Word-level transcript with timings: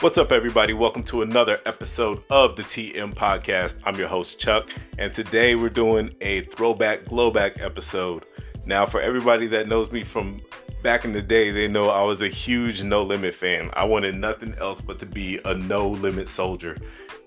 What's 0.00 0.18
up, 0.18 0.32
everybody? 0.32 0.74
Welcome 0.74 1.04
to 1.04 1.22
another 1.22 1.60
episode 1.64 2.22
of 2.28 2.56
the 2.56 2.62
TM 2.62 3.14
Podcast. 3.14 3.80
I'm 3.84 3.96
your 3.96 4.08
host, 4.08 4.38
Chuck, 4.38 4.68
and 4.98 5.12
today 5.12 5.54
we're 5.54 5.70
doing 5.70 6.14
a 6.20 6.42
throwback, 6.42 7.04
glowback 7.04 7.62
episode. 7.62 8.26
Now, 8.66 8.86
for 8.86 9.00
everybody 9.00 9.46
that 9.46 9.68
knows 9.68 9.92
me 9.92 10.02
from 10.02 10.42
back 10.82 11.04
in 11.04 11.12
the 11.12 11.22
day, 11.22 11.52
they 11.52 11.68
know 11.68 11.88
I 11.88 12.02
was 12.02 12.22
a 12.22 12.28
huge 12.28 12.82
No 12.82 13.02
Limit 13.04 13.34
fan. 13.34 13.70
I 13.72 13.84
wanted 13.84 14.16
nothing 14.16 14.54
else 14.58 14.80
but 14.80 14.98
to 14.98 15.06
be 15.06 15.38
a 15.44 15.54
No 15.54 15.88
Limit 15.88 16.28
soldier 16.28 16.76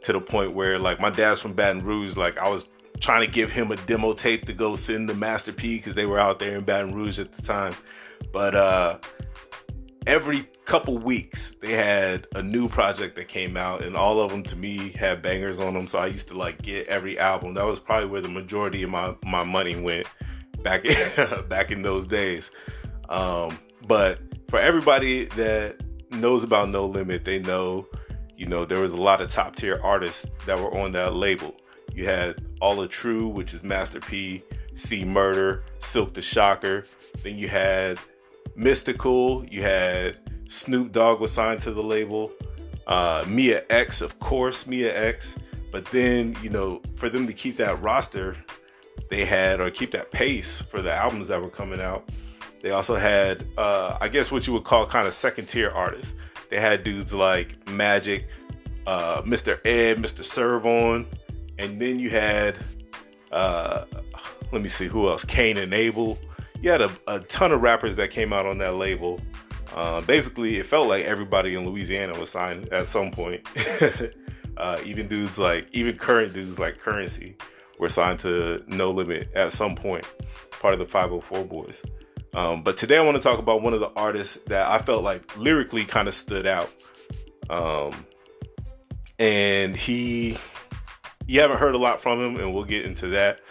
to 0.01 0.13
the 0.13 0.21
point 0.21 0.53
where, 0.53 0.77
like, 0.77 0.99
my 0.99 1.09
dad's 1.09 1.39
from 1.39 1.53
Baton 1.53 1.83
Rouge, 1.83 2.17
like, 2.17 2.37
I 2.37 2.49
was 2.49 2.69
trying 2.99 3.25
to 3.25 3.31
give 3.31 3.51
him 3.51 3.71
a 3.71 3.77
demo 3.77 4.13
tape 4.13 4.45
to 4.45 4.53
go 4.53 4.75
send 4.75 5.07
to 5.07 5.15
Master 5.15 5.53
P 5.53 5.77
because 5.77 5.95
they 5.95 6.05
were 6.05 6.19
out 6.19 6.37
there 6.37 6.57
in 6.57 6.65
Baton 6.65 6.93
Rouge 6.93 7.17
at 7.17 7.31
the 7.31 7.41
time. 7.41 7.75
But, 8.31 8.55
uh, 8.55 8.99
every 10.05 10.47
couple 10.67 10.97
weeks 10.97 11.55
they 11.61 11.71
had 11.71 12.27
a 12.35 12.43
new 12.43 12.67
project 12.67 13.15
that 13.15 13.29
came 13.29 13.55
out 13.55 13.81
and 13.81 13.95
all 13.95 14.19
of 14.19 14.29
them 14.29 14.43
to 14.43 14.57
me 14.57 14.91
had 14.91 15.21
bangers 15.21 15.61
on 15.61 15.73
them. 15.73 15.87
So 15.87 15.97
i 15.97 16.07
used 16.07 16.27
to 16.27 16.37
like 16.37 16.61
get 16.61 16.87
every 16.87 17.17
album. 17.17 17.53
That 17.53 17.65
was 17.65 17.79
probably 17.79 18.09
where 18.09 18.19
the 18.19 18.27
majority 18.27 18.83
of 18.83 18.89
my, 18.89 19.15
my 19.23 19.45
money 19.45 19.79
went 19.79 20.07
back 20.63 20.83
in, 20.83 20.93
back 21.47 21.71
in 21.71 21.83
those 21.83 22.05
days. 22.05 22.51
Um, 23.07 23.57
but 23.87 24.19
for 24.49 24.59
everybody 24.59 25.25
that 25.37 25.81
knows 26.11 26.43
about 26.43 26.67
no 26.69 26.85
limit 26.85 27.23
they 27.23 27.39
know 27.39 27.87
you 28.35 28.45
know 28.45 28.65
there 28.65 28.79
was 28.79 28.91
a 28.91 29.01
lot 29.01 29.21
of 29.21 29.29
top 29.29 29.55
tier 29.55 29.79
artists 29.81 30.25
that 30.45 30.59
were 30.59 30.77
on 30.77 30.91
that 30.91 31.15
label. 31.15 31.55
You 31.93 32.05
had 32.05 32.45
all 32.59 32.75
the 32.75 32.89
TRU 32.89 33.29
which 33.29 33.53
is 33.53 33.63
master 33.63 34.01
p 34.01 34.43
c 34.73 35.05
murder 35.05 35.63
silkk 35.79 36.13
the 36.13 36.21
shocker. 36.21 36.85
Then 37.23 37.37
you 37.37 37.47
had 37.47 37.99
Mystikal. 38.57 39.49
You 39.51 39.61
had 39.61 40.17
Snoop 40.47 40.91
Dogg 40.91 41.19
was 41.19 41.31
signed 41.31 41.61
to 41.61 41.71
the 41.71 41.83
label. 41.83 42.31
Uh, 42.85 43.25
Mia 43.27 43.63
X, 43.69 44.01
of 44.01 44.19
course, 44.19 44.67
Mia 44.67 44.95
X. 44.95 45.35
But 45.71 45.85
then, 45.87 46.35
you 46.41 46.49
know, 46.49 46.81
for 46.95 47.09
them 47.09 47.27
to 47.27 47.33
keep 47.33 47.57
that 47.57 47.81
roster, 47.81 48.37
they 49.09 49.25
had, 49.25 49.59
or 49.59 49.69
keep 49.69 49.91
that 49.91 50.11
pace 50.11 50.61
for 50.61 50.81
the 50.81 50.93
albums 50.93 51.27
that 51.27 51.41
were 51.41 51.49
coming 51.49 51.81
out, 51.81 52.09
they 52.61 52.71
also 52.71 52.95
had, 52.95 53.45
uh, 53.57 53.97
I 53.99 54.07
guess, 54.07 54.31
what 54.31 54.47
you 54.47 54.53
would 54.53 54.63
call 54.63 54.85
kind 54.85 55.07
of 55.07 55.13
second 55.13 55.47
tier 55.47 55.69
artists. 55.69 56.13
They 56.49 56.59
had 56.59 56.83
dudes 56.83 57.13
like 57.13 57.67
Magic, 57.69 58.27
uh, 58.85 59.21
Mr. 59.23 59.59
Ed, 59.65 59.97
Mr. 59.97 60.23
Serv-On, 60.23 61.05
and 61.59 61.81
then 61.81 61.99
you 61.99 62.09
had, 62.09 62.57
uh, 63.31 63.83
let 64.51 64.61
me 64.61 64.69
see 64.69 64.87
who 64.87 65.09
else, 65.09 65.25
Kane 65.25 65.57
and 65.57 65.73
Abel 65.73 66.17
you 66.61 66.71
had 66.71 66.81
a, 66.81 66.91
a 67.07 67.19
ton 67.21 67.51
of 67.51 67.61
rappers 67.61 67.95
that 67.97 68.11
came 68.11 68.33
out 68.33 68.45
on 68.45 68.57
that 68.59 68.75
label. 68.75 69.19
Uh, 69.77 70.01
basically, 70.01 70.57
it 70.57 70.65
felt 70.65 70.87
like 70.87 71.05
everybody 71.05 71.53
in 71.53 71.63
Louisiana 71.63 72.19
was 72.19 72.31
signed 72.31 72.67
at 72.73 72.87
some 72.87 73.11
point. 73.11 73.45
uh, 74.57 74.79
even 74.83 75.07
dudes 75.07 75.37
like, 75.37 75.67
even 75.71 75.95
current 75.95 76.33
dudes 76.33 76.57
like 76.57 76.79
Currency 76.79 77.37
were 77.77 77.87
signed 77.87 78.17
to 78.21 78.63
No 78.65 78.89
Limit 78.89 79.29
at 79.35 79.51
some 79.51 79.75
point, 79.75 80.03
part 80.61 80.73
of 80.73 80.79
the 80.79 80.87
504 80.87 81.45
Boys. 81.45 81.83
Um, 82.33 82.63
but 82.63 82.75
today 82.75 82.97
I 82.97 83.01
want 83.01 83.17
to 83.17 83.21
talk 83.21 83.37
about 83.37 83.61
one 83.61 83.75
of 83.75 83.79
the 83.79 83.91
artists 83.91 84.37
that 84.47 84.67
I 84.67 84.79
felt 84.79 85.03
like 85.03 85.37
lyrically 85.37 85.85
kind 85.85 86.07
of 86.07 86.15
stood 86.15 86.47
out. 86.47 86.71
Um, 87.47 88.03
and 89.19 89.77
he, 89.77 90.39
you 91.27 91.39
haven't 91.39 91.59
heard 91.59 91.75
a 91.75 91.77
lot 91.77 92.01
from 92.01 92.19
him, 92.19 92.37
and 92.37 92.51
we'll 92.51 92.63
get 92.63 92.83
into 92.83 93.09
that. 93.09 93.41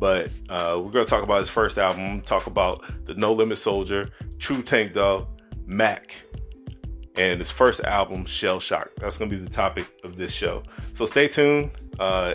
But 0.00 0.32
uh, 0.48 0.80
we're 0.82 0.90
gonna 0.90 1.04
talk 1.04 1.22
about 1.22 1.38
his 1.38 1.48
first 1.48 1.78
album. 1.78 2.22
Talk 2.22 2.48
about 2.48 2.84
the 3.06 3.14
No 3.14 3.32
Limit 3.32 3.58
Soldier, 3.58 4.10
True 4.40 4.62
Tank 4.62 4.92
Dog, 4.92 5.28
Mac, 5.66 6.24
and 7.16 7.40
his 7.40 7.50
first 7.50 7.82
album, 7.84 8.24
Shell 8.24 8.60
Shock. 8.60 8.90
That's 8.98 9.18
gonna 9.18 9.30
be 9.30 9.36
the 9.36 9.50
topic 9.50 9.86
of 10.04 10.16
this 10.16 10.32
show. 10.32 10.62
So 10.92 11.04
stay 11.06 11.28
tuned. 11.28 11.70
Uh, 11.98 12.34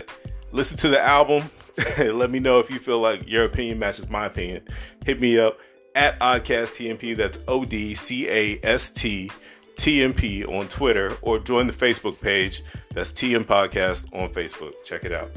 listen 0.52 0.76
to 0.78 0.88
the 0.88 1.00
album. 1.00 1.50
Let 1.98 2.30
me 2.30 2.38
know 2.38 2.58
if 2.58 2.70
you 2.70 2.78
feel 2.78 2.98
like 2.98 3.26
your 3.26 3.44
opinion 3.44 3.78
matches 3.78 4.08
my 4.08 4.26
opinion. 4.26 4.64
Hit 5.04 5.20
me 5.20 5.38
up 5.38 5.58
at 5.94 6.18
Oddcast 6.20 6.76
TMP. 6.76 7.16
That's 7.16 7.38
O 7.48 7.64
D 7.64 7.94
C 7.94 8.28
A 8.28 8.60
S 8.62 8.90
T 8.90 9.30
TMP 9.76 10.46
on 10.46 10.68
Twitter, 10.68 11.16
or 11.22 11.38
join 11.38 11.66
the 11.66 11.72
Facebook 11.72 12.20
page. 12.20 12.62
That's 12.92 13.10
TM 13.10 13.44
Podcast 13.44 14.12
on 14.14 14.32
Facebook. 14.32 14.74
Check 14.84 15.04
it 15.04 15.12
out. 15.12 15.30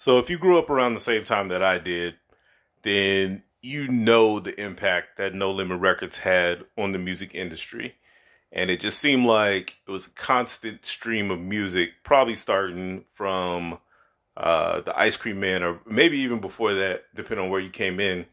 So 0.00 0.16
if 0.16 0.30
you 0.30 0.38
grew 0.38 0.58
up 0.58 0.70
around 0.70 0.94
the 0.94 0.98
same 0.98 1.24
time 1.24 1.48
that 1.48 1.62
I 1.62 1.78
did, 1.78 2.14
then 2.80 3.42
you 3.60 3.86
know 3.86 4.40
the 4.40 4.58
impact 4.58 5.18
that 5.18 5.34
No 5.34 5.50
Limit 5.52 5.78
Records 5.78 6.16
had 6.16 6.64
on 6.78 6.92
the 6.92 6.98
music 6.98 7.34
industry. 7.34 7.96
And 8.50 8.70
it 8.70 8.80
just 8.80 8.98
seemed 8.98 9.26
like 9.26 9.76
it 9.86 9.90
was 9.90 10.06
a 10.06 10.10
constant 10.12 10.86
stream 10.86 11.30
of 11.30 11.38
music, 11.38 11.90
probably 12.02 12.34
starting 12.34 13.04
from 13.12 13.78
uh, 14.38 14.80
the 14.80 14.98
Ice 14.98 15.18
Cream 15.18 15.38
Man, 15.38 15.62
or 15.62 15.80
maybe 15.84 16.16
even 16.16 16.40
before 16.40 16.72
that, 16.72 17.04
depending 17.14 17.44
on 17.44 17.50
where 17.50 17.60
you 17.60 17.68
came 17.68 18.00
in. 18.00 18.24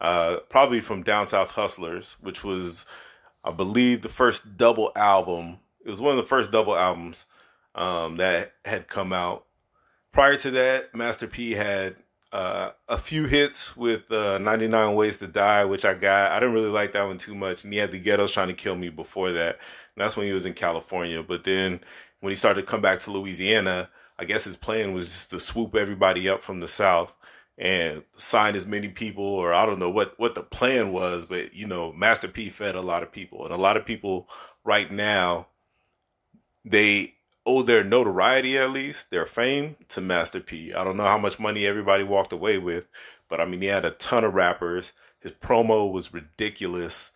Uh, 0.00 0.36
probably 0.48 0.80
from 0.80 1.02
Down 1.02 1.26
South 1.26 1.50
Hustlers, 1.50 2.16
which 2.20 2.44
was, 2.44 2.86
I 3.42 3.50
believe, 3.50 4.02
the 4.02 4.08
first 4.08 4.56
double 4.56 4.92
album. 4.94 5.58
It 5.84 5.90
was 5.90 6.00
one 6.00 6.12
of 6.12 6.18
the 6.18 6.28
first 6.28 6.52
double 6.52 6.76
albums 6.76 7.26
um, 7.74 8.18
that 8.18 8.52
had 8.64 8.86
come 8.86 9.12
out 9.12 9.45
prior 10.16 10.34
to 10.34 10.50
that, 10.50 10.94
Master 10.94 11.26
P 11.26 11.50
had 11.50 11.94
uh, 12.32 12.70
a 12.88 12.96
few 12.96 13.26
hits 13.26 13.76
with 13.76 14.10
uh, 14.10 14.38
99 14.38 14.94
Ways 14.94 15.18
to 15.18 15.26
Die, 15.26 15.66
which 15.66 15.84
I 15.84 15.92
got. 15.92 16.32
I 16.32 16.40
didn't 16.40 16.54
really 16.54 16.70
like 16.70 16.92
that 16.92 17.06
one 17.06 17.18
too 17.18 17.34
much. 17.34 17.64
And 17.64 17.72
he 17.72 17.78
had 17.78 17.90
the 17.90 18.00
Ghettos 18.00 18.32
trying 18.32 18.48
to 18.48 18.54
kill 18.54 18.76
me 18.76 18.88
before 18.88 19.30
that. 19.32 19.56
And 19.56 20.02
that's 20.02 20.16
when 20.16 20.24
he 20.24 20.32
was 20.32 20.46
in 20.46 20.54
California. 20.54 21.22
But 21.22 21.44
then 21.44 21.80
when 22.20 22.30
he 22.30 22.34
started 22.34 22.62
to 22.62 22.66
come 22.66 22.80
back 22.80 23.00
to 23.00 23.10
Louisiana, 23.10 23.90
I 24.18 24.24
guess 24.24 24.46
his 24.46 24.56
plan 24.56 24.94
was 24.94 25.06
just 25.06 25.30
to 25.32 25.38
swoop 25.38 25.74
everybody 25.74 26.30
up 26.30 26.42
from 26.42 26.60
the 26.60 26.68
South 26.68 27.14
and 27.58 28.02
sign 28.14 28.56
as 28.56 28.66
many 28.66 28.88
people, 28.88 29.22
or 29.22 29.52
I 29.52 29.66
don't 29.66 29.78
know 29.78 29.90
what, 29.90 30.18
what 30.18 30.34
the 30.34 30.42
plan 30.42 30.92
was, 30.92 31.26
but 31.26 31.52
you 31.52 31.66
know, 31.66 31.92
Master 31.92 32.28
P 32.28 32.48
fed 32.48 32.74
a 32.74 32.80
lot 32.80 33.02
of 33.02 33.12
people. 33.12 33.44
And 33.44 33.52
a 33.52 33.58
lot 33.58 33.76
of 33.76 33.84
people 33.84 34.30
right 34.64 34.90
now, 34.90 35.48
they 36.64 37.15
owe 37.46 37.62
their 37.62 37.84
notoriety 37.84 38.58
at 38.58 38.70
least, 38.70 39.10
their 39.10 39.24
fame 39.24 39.76
to 39.88 40.00
Master 40.00 40.40
P. 40.40 40.74
I 40.74 40.84
don't 40.84 40.96
know 40.96 41.04
how 41.04 41.18
much 41.18 41.38
money 41.38 41.66
everybody 41.66 42.04
walked 42.04 42.32
away 42.32 42.58
with, 42.58 42.88
but 43.28 43.40
I 43.40 43.46
mean, 43.46 43.62
he 43.62 43.68
had 43.68 43.84
a 43.84 43.92
ton 43.92 44.24
of 44.24 44.34
rappers. 44.34 44.92
His 45.20 45.32
promo 45.32 45.90
was 45.90 46.12
ridiculous. 46.12 47.12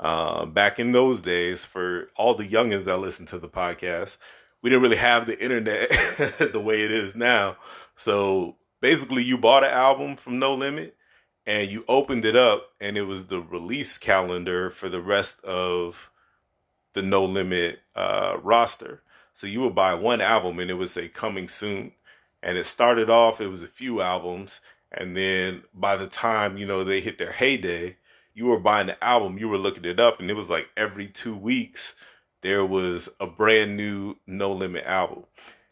Uh, 0.00 0.46
back 0.46 0.78
in 0.78 0.92
those 0.92 1.20
days, 1.20 1.64
for 1.64 2.08
all 2.16 2.34
the 2.34 2.46
youngins 2.46 2.84
that 2.84 2.98
listen 2.98 3.26
to 3.26 3.38
the 3.38 3.48
podcast, 3.48 4.18
we 4.62 4.70
didn't 4.70 4.82
really 4.82 4.96
have 4.96 5.26
the 5.26 5.42
internet 5.42 5.88
the 6.52 6.62
way 6.62 6.84
it 6.84 6.90
is 6.90 7.14
now. 7.14 7.56
So 7.94 8.56
basically, 8.80 9.22
you 9.22 9.38
bought 9.38 9.64
an 9.64 9.70
album 9.70 10.16
from 10.16 10.38
No 10.38 10.54
Limit 10.54 10.96
and 11.46 11.70
you 11.70 11.82
opened 11.88 12.26
it 12.26 12.36
up, 12.36 12.72
and 12.78 12.98
it 12.98 13.04
was 13.04 13.26
the 13.26 13.40
release 13.40 13.96
calendar 13.96 14.68
for 14.68 14.90
the 14.90 15.00
rest 15.00 15.42
of 15.42 16.10
the 16.92 17.02
No 17.02 17.24
Limit 17.24 17.78
uh, 17.96 18.36
roster. 18.42 19.02
So 19.38 19.46
you 19.46 19.60
would 19.60 19.76
buy 19.76 19.94
one 19.94 20.20
album 20.20 20.58
and 20.58 20.68
it 20.68 20.74
would 20.74 20.88
say 20.88 21.06
coming 21.06 21.46
soon. 21.46 21.92
And 22.42 22.58
it 22.58 22.66
started 22.66 23.08
off, 23.08 23.40
it 23.40 23.46
was 23.46 23.62
a 23.62 23.68
few 23.68 24.00
albums. 24.00 24.60
And 24.90 25.16
then 25.16 25.62
by 25.72 25.94
the 25.94 26.08
time, 26.08 26.58
you 26.58 26.66
know, 26.66 26.82
they 26.82 27.00
hit 27.00 27.18
their 27.18 27.30
heyday, 27.30 27.98
you 28.34 28.46
were 28.46 28.58
buying 28.58 28.88
the 28.88 29.04
album, 29.04 29.38
you 29.38 29.48
were 29.48 29.56
looking 29.56 29.84
it 29.84 30.00
up, 30.00 30.18
and 30.18 30.28
it 30.28 30.34
was 30.34 30.50
like 30.50 30.66
every 30.76 31.06
two 31.06 31.36
weeks 31.36 31.94
there 32.40 32.66
was 32.66 33.08
a 33.20 33.28
brand 33.28 33.76
new 33.76 34.16
No 34.26 34.52
Limit 34.52 34.84
album. 34.86 35.22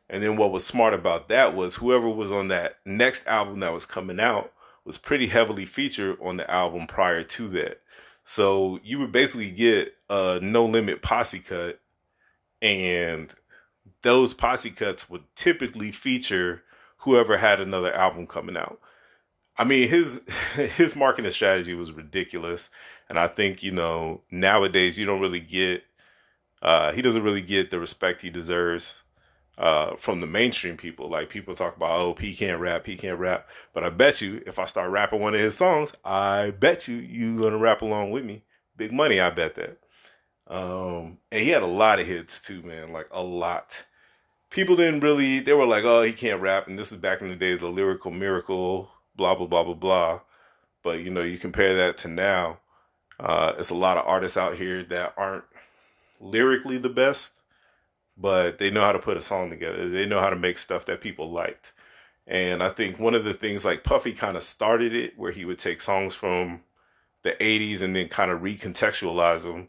And 0.09 0.23
then 0.23 0.37
what 0.37 0.53
was 0.53 0.65
smart 0.65 0.95
about 0.95 1.29
that 1.31 1.57
was 1.57 1.75
whoever 1.75 2.09
was 2.09 2.31
on 2.31 2.47
that 2.47 2.77
next 2.85 3.27
album 3.27 3.59
that 3.61 3.73
was 3.73 3.85
coming 3.85 4.21
out 4.21 4.53
was 4.85 4.97
pretty 4.97 5.27
heavily 5.27 5.67
featured 5.67 6.19
on 6.23 6.37
the 6.37 6.49
album 6.49 6.87
prior 6.87 7.25
to 7.25 7.49
that. 7.49 7.81
So 8.23 8.79
you 8.85 9.01
would 9.01 9.11
basically 9.11 9.51
get 9.51 9.93
a 10.09 10.39
No 10.41 10.67
Limit 10.67 11.03
posse 11.03 11.41
cut 11.41 11.81
and 12.63 13.35
those 14.03 14.35
posse 14.35 14.71
cuts 14.71 15.09
would 15.11 15.25
typically 15.35 15.91
feature 15.91 16.63
whoever 16.99 17.39
had 17.39 17.61
another 17.61 17.93
album 17.93 18.27
coming 18.27 18.57
out. 18.57 18.81
I 19.59 19.65
mean, 19.65 19.89
his 19.89 20.21
his 20.77 20.97
marketing 20.97 21.31
strategy 21.31 21.75
was 21.75 21.93
ridiculous, 21.93 22.69
and 23.09 23.19
I 23.19 23.27
think 23.27 23.63
you 23.63 23.73
know 23.73 24.23
nowadays 24.31 24.99
you 24.99 25.07
don't 25.07 25.21
really 25.21 25.41
get 25.41 25.85
uh, 26.63 26.93
he 26.93 27.03
doesn't 27.03 27.23
really 27.23 27.43
get 27.43 27.71
the 27.71 27.81
respect 27.81 28.23
he 28.23 28.31
deserves 28.31 29.03
uh, 29.59 29.95
from 29.97 30.21
the 30.21 30.27
mainstream 30.27 30.77
people. 30.77 31.09
Like 31.09 31.29
people 31.29 31.55
talk 31.55 31.77
about, 31.77 31.99
oh, 31.99 32.15
P 32.15 32.35
can't 32.35 32.61
rap, 32.61 32.85
P 32.85 32.97
can't 32.97 33.19
rap, 33.19 33.49
but 33.73 33.85
I 33.85 33.91
bet 33.91 34.21
you 34.21 34.43
if 34.47 34.59
I 34.59 34.67
start 34.67 34.91
rapping 34.91 35.21
one 35.21 35.35
of 35.35 35.41
his 35.41 35.57
songs, 35.57 35.93
I 36.05 36.51
bet 36.51 36.89
you 36.89 36.97
you 36.97 37.41
gonna 37.41 37.59
rap 37.59 37.83
along 37.83 38.11
with 38.11 38.25
me. 38.25 38.45
Big 38.77 38.93
money, 38.93 39.21
I 39.21 39.31
bet 39.31 39.55
that. 39.55 39.79
Um, 40.49 41.19
and 41.33 41.43
he 41.43 41.51
had 41.51 41.63
a 41.63 41.67
lot 41.67 42.01
of 42.01 42.07
hits 42.07 42.41
too, 42.41 42.63
man, 42.63 42.93
like 42.93 43.09
a 43.11 43.23
lot. 43.23 43.85
People 44.51 44.77
didn't 44.77 45.01
really, 45.01 45.41
they 45.41 45.53
were 45.55 45.67
like, 45.67 45.85
oh, 45.85 46.03
he 46.03 46.13
can't 46.13 46.41
rap. 46.41 46.69
And 46.69 46.79
this 46.79 46.93
is 46.93 46.99
back 46.99 47.21
in 47.21 47.29
the 47.29 47.37
day 47.37 47.57
the 47.57 47.69
lyrical 47.69 48.11
miracle, 48.13 48.91
blah, 49.17 49.35
blah, 49.35 49.47
blah, 49.47 49.65
blah, 49.65 49.75
blah. 49.75 50.21
But, 50.83 51.01
you 51.01 51.11
know, 51.11 51.23
you 51.23 51.39
compare 51.39 51.75
that 51.75 51.99
to 51.99 52.09
now, 52.09 52.61
Uh, 53.19 53.55
it's 53.59 53.71
a 53.71 53.75
lot 53.75 53.97
of 53.97 54.07
artists 54.07 54.37
out 54.37 54.57
here 54.57 54.83
that 54.85 55.15
aren't 55.17 55.45
lyrically 56.21 56.79
the 56.79 56.91
best, 56.91 57.41
but 58.17 58.59
they 58.59 58.71
know 58.71 58.83
how 58.85 58.93
to 58.93 58.99
put 58.99 59.17
a 59.17 59.21
song 59.23 59.51
together. 59.51 59.89
They 59.89 60.07
know 60.07 60.21
how 60.21 60.31
to 60.31 60.37
make 60.37 60.59
stuff 60.59 60.85
that 60.87 61.01
people 61.01 61.33
liked. 61.33 61.73
And 62.27 62.63
I 62.63 62.69
think 62.71 62.99
one 62.99 63.15
of 63.15 63.25
the 63.25 63.35
things 63.35 63.65
like 63.65 63.85
Puffy 63.85 64.13
kind 64.13 64.37
of 64.37 64.43
started 64.43 64.95
it 64.95 65.19
where 65.19 65.33
he 65.33 65.45
would 65.45 65.59
take 65.59 65.81
songs 65.81 66.15
from 66.15 66.63
the 67.23 67.33
80s 67.41 67.83
and 67.83 67.97
then 67.97 68.09
kind 68.09 68.31
of 68.31 68.41
recontextualize 68.41 69.45
them. 69.45 69.69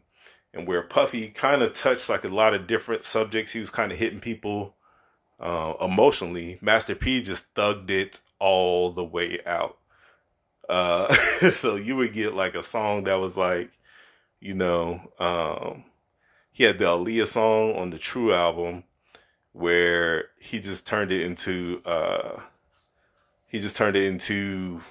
And 0.57 0.67
where 0.67 0.81
Puffy 0.81 1.29
kind 1.29 1.61
of 1.61 1.73
touched 1.73 2.09
like 2.09 2.23
a 2.23 2.29
lot 2.29 2.53
of 2.53 2.67
different 2.67 3.03
subjects, 3.03 3.53
he 3.53 3.59
was 3.59 3.69
kind 3.69 3.91
of 3.91 3.97
hitting 3.97 4.19
people 4.19 4.75
uh, 5.39 5.73
emotionally. 5.79 6.57
Master 6.61 6.95
P 6.95 7.21
just 7.21 7.53
thugged 7.53 7.89
it 7.89 8.19
all 8.39 8.89
the 8.89 9.03
way 9.03 9.39
out. 9.45 9.77
Uh, 10.67 11.13
so 11.49 11.75
you 11.75 11.95
would 11.95 12.13
get 12.13 12.33
like 12.33 12.55
a 12.55 12.63
song 12.63 13.03
that 13.03 13.15
was 13.15 13.37
like, 13.37 13.71
you 14.39 14.53
know, 14.53 15.01
um, 15.19 15.83
he 16.51 16.63
had 16.63 16.79
the 16.79 16.85
Aaliyah 16.85 17.27
song 17.27 17.75
on 17.75 17.91
the 17.91 17.99
TRU 17.99 18.33
album 18.33 18.83
where 19.53 20.25
he 20.39 20.59
just 20.59 20.85
turned 20.85 21.11
it 21.11 21.21
into 21.21 21.81
uh, 21.85 22.41
he 23.47 23.59
just 23.59 23.75
turned 23.75 23.95
it 23.95 24.05
into 24.05 24.81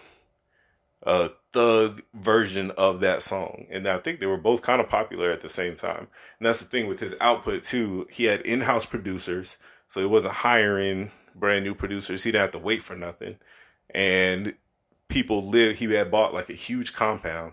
a 1.03 1.31
thug 1.57 2.03
version 2.13 2.71
of 2.73 3.01
that 3.01 3.23
song. 3.23 3.65
And 3.71 3.89
I 3.89 3.97
think 3.97 4.21
they 4.21 4.27
were 4.27 4.37
both 4.37 4.61
kind 4.61 4.79
of 4.79 4.91
popular 4.91 5.31
at 5.31 5.41
the 5.41 5.49
same 5.49 5.75
time. 5.75 6.07
And 6.39 6.47
that's 6.47 6.59
the 6.59 6.67
thing 6.67 6.87
with 6.87 7.01
his 7.01 7.17
output 7.19 7.65
too. 7.65 8.07
He 8.11 8.25
had 8.25 8.43
in-house 8.43 8.85
producers, 8.85 9.57
so 9.89 10.01
he 10.01 10.07
wasn't 10.07 10.35
hiring 10.35 11.13
brand 11.35 11.65
new 11.65 11.75
producers. 11.75 12.23
He 12.23 12.31
didn't 12.31 12.43
have 12.43 12.51
to 12.51 12.59
wait 12.59 12.83
for 12.83 12.95
nothing. 12.95 13.37
And 13.89 14.55
people 15.09 15.49
lived 15.49 15.79
he 15.79 15.91
had 15.95 16.11
bought 16.11 16.35
like 16.35 16.51
a 16.51 16.55
huge 16.55 16.93
compound 16.93 17.53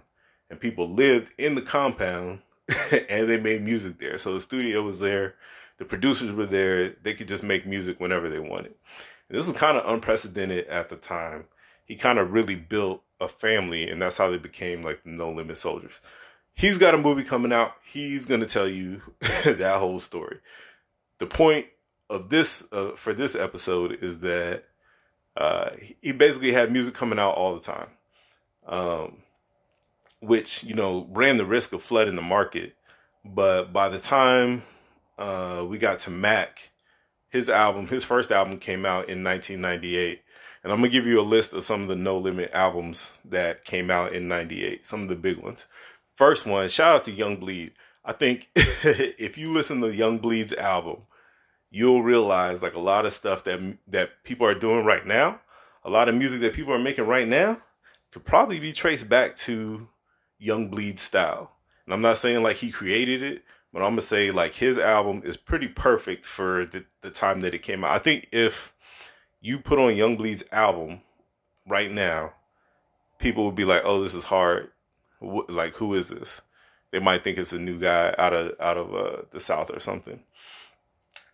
and 0.49 0.59
people 0.59 0.89
lived 0.89 1.31
in 1.37 1.55
the 1.55 1.61
compound 1.61 2.41
and 3.09 3.29
they 3.29 3.39
made 3.39 3.61
music 3.61 3.99
there. 3.99 4.17
So 4.17 4.33
the 4.33 4.41
studio 4.41 4.81
was 4.81 4.99
there, 4.99 5.35
the 5.77 5.85
producers 5.85 6.33
were 6.33 6.45
there, 6.45 6.89
they 6.89 7.13
could 7.13 7.29
just 7.29 7.43
make 7.43 7.65
music 7.65 8.01
whenever 8.01 8.29
they 8.29 8.39
wanted. 8.39 8.73
And 9.29 9.37
this 9.37 9.47
was 9.47 9.57
kind 9.57 9.77
of 9.77 9.89
unprecedented 9.89 10.67
at 10.67 10.89
the 10.89 10.97
time. 10.97 11.45
He 11.85 11.95
kind 11.95 12.19
of 12.19 12.31
really 12.31 12.55
built 12.55 13.03
a 13.19 13.27
family, 13.27 13.89
and 13.89 14.01
that's 14.01 14.17
how 14.17 14.29
they 14.29 14.37
became 14.37 14.81
like 14.83 15.05
No 15.05 15.31
Limit 15.31 15.57
Soldiers. 15.57 16.01
He's 16.55 16.77
got 16.77 16.93
a 16.93 16.97
movie 16.97 17.23
coming 17.23 17.51
out. 17.51 17.73
He's 17.83 18.25
to 18.25 18.45
tell 18.45 18.67
you 18.67 19.01
that 19.19 19.77
whole 19.79 19.99
story. 19.99 20.39
The 21.17 21.27
point 21.27 21.67
of 22.09 22.29
this 22.29 22.65
uh, 22.71 22.91
for 22.91 23.13
this 23.13 23.35
episode 23.35 24.03
is 24.03 24.19
that 24.19 24.65
uh, 25.35 25.71
he 26.01 26.11
basically 26.11 26.51
had 26.51 26.71
music 26.71 26.93
coming 26.93 27.19
out 27.19 27.35
all 27.35 27.55
the 27.55 27.61
time. 27.61 27.89
Um, 28.65 29.23
which 30.23 30.63
you 30.63 30.73
know 30.73 31.07
ran 31.11 31.37
the 31.37 31.45
risk 31.45 31.73
of 31.73 31.83
flooding 31.83 32.15
the 32.15 32.21
market. 32.21 32.75
But 33.25 33.73
by 33.73 33.89
the 33.89 33.99
time 33.99 34.63
uh, 35.17 35.65
we 35.67 35.77
got 35.77 35.99
to 35.99 36.11
Mac, 36.11 36.71
his 37.29 37.49
album, 37.49 37.87
his 37.87 38.03
first 38.03 38.31
album 38.31 38.57
came 38.59 38.85
out 38.85 39.09
in 39.09 39.23
1998. 39.23 40.21
And 40.63 40.71
I'm 40.71 40.79
gonna 40.79 40.89
give 40.89 41.05
you 41.05 41.19
a 41.19 41.21
list 41.21 41.53
of 41.53 41.63
some 41.63 41.81
of 41.81 41.87
the 41.89 41.95
No 41.95 42.17
Limit 42.17 42.51
albums 42.53 43.13
that 43.25 43.65
came 43.65 43.91
out 43.91 44.13
in 44.13 44.27
'98. 44.27 44.85
Some 44.85 45.03
of 45.03 45.09
the 45.09 45.15
big 45.15 45.37
ones. 45.37 45.67
First 46.15 46.45
one, 46.45 46.69
shout 46.69 46.95
out 46.95 47.03
to 47.05 47.11
Young 47.11 47.37
Bleed. 47.37 47.73
I 48.05 48.13
think 48.13 48.49
if 48.55 49.37
you 49.37 49.51
listen 49.51 49.81
to 49.81 49.93
Young 49.93 50.19
Bleed's 50.19 50.53
album, 50.53 51.03
you'll 51.69 52.03
realize 52.03 52.61
like 52.61 52.75
a 52.75 52.79
lot 52.79 53.05
of 53.05 53.13
stuff 53.13 53.43
that 53.43 53.77
that 53.87 54.23
people 54.23 54.47
are 54.47 54.55
doing 54.55 54.85
right 54.85 55.05
now, 55.05 55.41
a 55.83 55.89
lot 55.89 56.07
of 56.07 56.15
music 56.15 56.39
that 56.41 56.53
people 56.53 56.73
are 56.73 56.79
making 56.79 57.07
right 57.07 57.27
now, 57.27 57.57
could 58.11 58.23
probably 58.23 58.59
be 58.59 58.71
traced 58.71 59.09
back 59.09 59.35
to 59.37 59.87
Young 60.39 60.69
Bleed 60.69 60.99
style. 60.99 61.51
And 61.85 61.93
I'm 61.93 62.01
not 62.01 62.17
saying 62.17 62.41
like 62.41 62.57
he 62.57 62.71
created 62.71 63.21
it, 63.21 63.43
but 63.73 63.81
I'm 63.81 63.91
gonna 63.91 64.01
say 64.01 64.31
like 64.31 64.53
his 64.53 64.77
album 64.77 65.23
is 65.25 65.35
pretty 65.35 65.67
perfect 65.67 66.25
for 66.25 66.65
the, 66.65 66.85
the 67.01 67.09
time 67.09 67.41
that 67.41 67.53
it 67.53 67.63
came 67.63 67.83
out. 67.83 67.91
I 67.91 67.99
think 67.99 68.29
if 68.31 68.73
you 69.43 69.59
put 69.59 69.77
on 69.77 69.95
Young 69.95 70.15
Bleed's 70.15 70.43
album 70.51 71.01
right 71.67 71.91
now, 71.91 72.33
people 73.19 73.45
would 73.45 73.55
be 73.55 73.65
like, 73.65 73.83
"Oh, 73.85 74.01
this 74.01 74.15
is 74.15 74.23
hard. 74.23 74.71
Like, 75.21 75.75
who 75.75 75.93
is 75.93 76.07
this?" 76.07 76.41
They 76.91 76.99
might 76.99 77.23
think 77.23 77.37
it's 77.37 77.53
a 77.53 77.59
new 77.59 77.77
guy 77.77 78.15
out 78.17 78.33
of 78.33 78.53
out 78.59 78.77
of 78.77 78.95
uh, 78.95 79.21
the 79.31 79.39
South 79.39 79.69
or 79.69 79.79
something. 79.79 80.21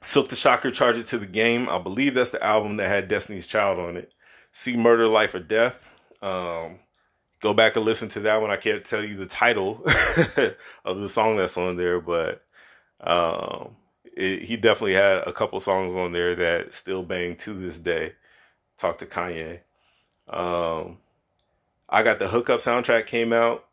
Silkk 0.01 0.29
the 0.29 0.35
Shocker, 0.35 0.71
Charge 0.71 0.97
It 0.97 1.07
to 1.07 1.19
the 1.19 1.27
Game. 1.27 1.69
I 1.69 1.77
believe 1.77 2.15
that's 2.15 2.31
the 2.31 2.44
album 2.44 2.77
that 2.77 2.89
had 2.89 3.07
Destiny's 3.07 3.47
Child 3.47 3.79
on 3.79 3.95
it. 3.95 4.13
C 4.51 4.75
Murder, 4.75 5.07
Life 5.07 5.35
or 5.35 5.39
Death. 5.39 5.94
Um, 6.21 6.79
go 7.41 7.53
back 7.53 7.75
and 7.75 7.85
listen 7.85 8.09
to 8.09 8.21
that 8.21 8.41
one. 8.41 8.50
I 8.50 8.57
can't 8.57 8.83
tell 8.83 9.03
you 9.03 9.15
the 9.15 9.27
title 9.27 9.83
of 10.85 11.00
the 11.00 11.09
song 11.09 11.38
that's 11.38 11.57
on 11.57 11.77
there, 11.77 12.00
but 12.01 12.41
um, 13.01 13.75
it, 14.19 14.44
he 14.44 14.57
definitely 14.57 14.94
had 14.94 15.27
a 15.27 15.31
couple 15.31 15.60
songs 15.60 15.95
on 15.95 16.12
there 16.12 16.36
that 16.36 16.74
still 16.74 17.04
bang 17.04 17.36
to 17.38 17.54
this 17.54 17.80
day. 17.80 18.13
Talk 18.77 18.98
to 18.98 19.06
Kanye. 19.06 19.62
Um, 20.27 20.98
I 21.89 22.04
got 22.04 22.19
the 22.19 22.27
hookup 22.27 22.60
soundtrack 22.60 23.07
came 23.07 23.33
out. 23.33 23.66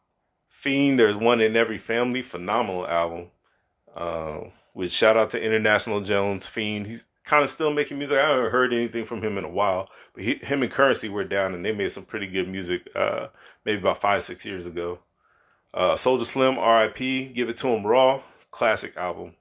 Fiend, 0.49 0.99
there's 0.99 1.17
one 1.17 1.41
in 1.41 1.57
every 1.57 1.79
family. 1.79 2.23
Phenomenal 2.23 2.87
album. 2.87 3.27
Um, 3.95 4.53
with 4.75 4.93
shout 4.93 5.17
out 5.17 5.31
to 5.31 5.43
International 5.43 6.01
Jones. 6.01 6.47
Fiend, 6.47 6.87
he's 6.87 7.07
kind 7.25 7.43
of 7.43 7.51
still 7.51 7.73
making 7.73 7.99
music. 7.99 8.19
I 8.19 8.31
haven't 8.31 8.53
heard 8.53 8.73
anything 8.73 9.05
from 9.05 9.23
him 9.23 9.37
in 9.37 9.45
a 9.45 9.51
while, 9.51 9.91
but 10.15 10.23
he, 10.23 10.37
him 10.37 10.63
and 10.63 10.71
Currency 10.71 11.09
were 11.09 11.25
down 11.25 11.55
and 11.55 11.65
they 11.65 11.73
made 11.73 11.91
some 11.91 12.05
pretty 12.05 12.27
good 12.27 12.49
music. 12.49 12.89
Uh, 12.95 13.29
maybe 13.65 13.81
about 13.81 14.01
five 14.01 14.23
six 14.23 14.47
years 14.47 14.65
ago. 14.67 15.01
Uh, 15.75 15.95
Soulja 15.95 16.25
Slim, 16.25 16.57
R.I.P. 16.59 17.33
Give 17.35 17.51
it 17.51 17.57
to 17.59 17.69
him 17.69 17.87
raw, 17.87 18.23
classic 18.51 18.97
album. 18.97 19.35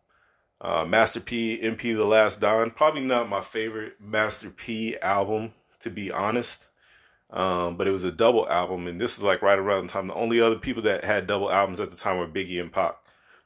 Uh, 0.62 0.86
Master 0.86 1.20
P, 1.20 1.60
MP 1.62 1.96
The 1.96 2.06
Last 2.06 2.40
Don, 2.40 2.72
probably 2.72 3.02
not 3.02 3.30
my 3.30 3.42
favorite 3.42 4.00
Master 4.00 4.50
P 4.50 4.98
album 5.02 5.54
to 5.82 5.90
be 5.90 6.12
honest. 6.12 6.68
Um, 7.30 7.76
but 7.76 7.88
it 7.88 7.92
was 7.92 8.04
a 8.04 8.12
double 8.12 8.48
album, 8.48 8.88
and 8.88 9.02
this 9.02 9.18
is 9.18 9.24
like 9.24 9.42
right 9.42 9.60
around 9.60 9.88
the 9.88 9.94
time. 9.94 10.08
The 10.08 10.14
only 10.14 10.40
other 10.40 10.58
people 10.58 10.84
that 10.84 11.04
had 11.04 11.28
double 11.28 11.52
albums 11.52 11.80
at 11.80 11.92
the 11.92 11.98
time 11.98 12.18
were 12.18 12.28
Biggie 12.28 12.62
and 12.62 12.72
Pac. 12.72 12.96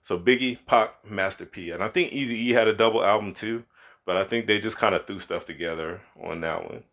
So 0.02 0.20
Biggie, 0.20 0.64
Pac, 0.66 0.94
Master 1.10 1.46
P, 1.46 1.72
and 1.72 1.84
I 1.84 1.88
think 1.88 2.12
Eazy 2.12 2.34
E 2.34 2.50
had 2.50 2.68
a 2.68 2.74
double 2.74 3.04
album 3.04 3.34
too 3.34 3.64
but 4.10 4.18
I 4.18 4.24
think 4.24 4.48
they 4.48 4.58
just 4.58 4.80
kind 4.80 4.96
of 4.96 5.06
threw 5.06 5.20
stuff 5.20 5.46
together 5.46 6.02
on 6.20 6.42
that 6.42 6.64
one. 6.64 6.84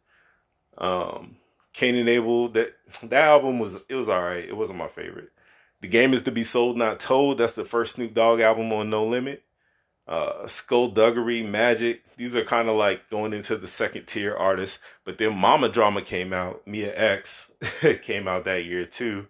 Um, 0.77 1.37
Kane 1.73 1.95
and 1.95 2.11
Abel, 2.11 2.49
that 2.51 2.77
that 3.05 3.29
album 3.29 3.59
was 3.59 3.77
it 3.89 3.95
was 3.95 4.11
all 4.11 4.21
right. 4.21 4.45
It 4.45 4.55
wasn't 4.55 4.79
my 4.79 4.89
favorite. 4.89 5.31
The 5.81 5.89
game 5.89 6.13
is 6.13 6.21
to 6.23 6.31
be 6.31 6.43
sold, 6.43 6.77
not 6.77 7.01
told. 7.01 7.39
That's 7.39 7.55
the 7.55 7.65
first 7.65 7.95
Snoop 7.95 8.13
Dogg 8.13 8.41
album 8.41 8.71
on 8.71 8.91
No 8.91 9.07
Limit. 9.07 9.43
Uh, 10.07 10.47
Skullduggery, 10.47 11.43
Magic. 11.43 12.03
These 12.17 12.37
are 12.37 12.45
kind 12.45 12.69
of 12.69 12.77
like 12.77 13.11
going 13.11 13.33
into 13.33 13.57
the 13.57 13.67
second 13.67 14.07
tier 14.07 14.35
artists. 14.35 14.79
But 15.05 15.19
then 15.19 15.37
Mama 15.37 15.69
Drama 15.69 16.03
came 16.03 16.33
out. 16.33 16.67
Mia 16.67 16.97
X 16.97 17.51
came 18.03 18.29
out 18.29 18.45
that 18.45 18.65
year 18.65 18.85
too. 18.85 19.27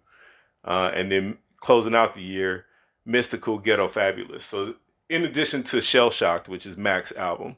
Uh, 0.64 0.90
and 0.92 1.10
then 1.10 1.38
closing 1.58 1.94
out 1.94 2.14
the 2.14 2.22
year, 2.22 2.66
Mystikal 3.08 3.62
Ghetto 3.62 3.88
Fabulous. 3.88 4.44
So 4.44 4.74
in 5.08 5.24
addition 5.24 5.62
to 5.64 5.80
Shell 5.80 6.10
Shocked, 6.10 6.48
which 6.48 6.66
is 6.66 6.76
Mac's 6.76 7.12
album, 7.16 7.56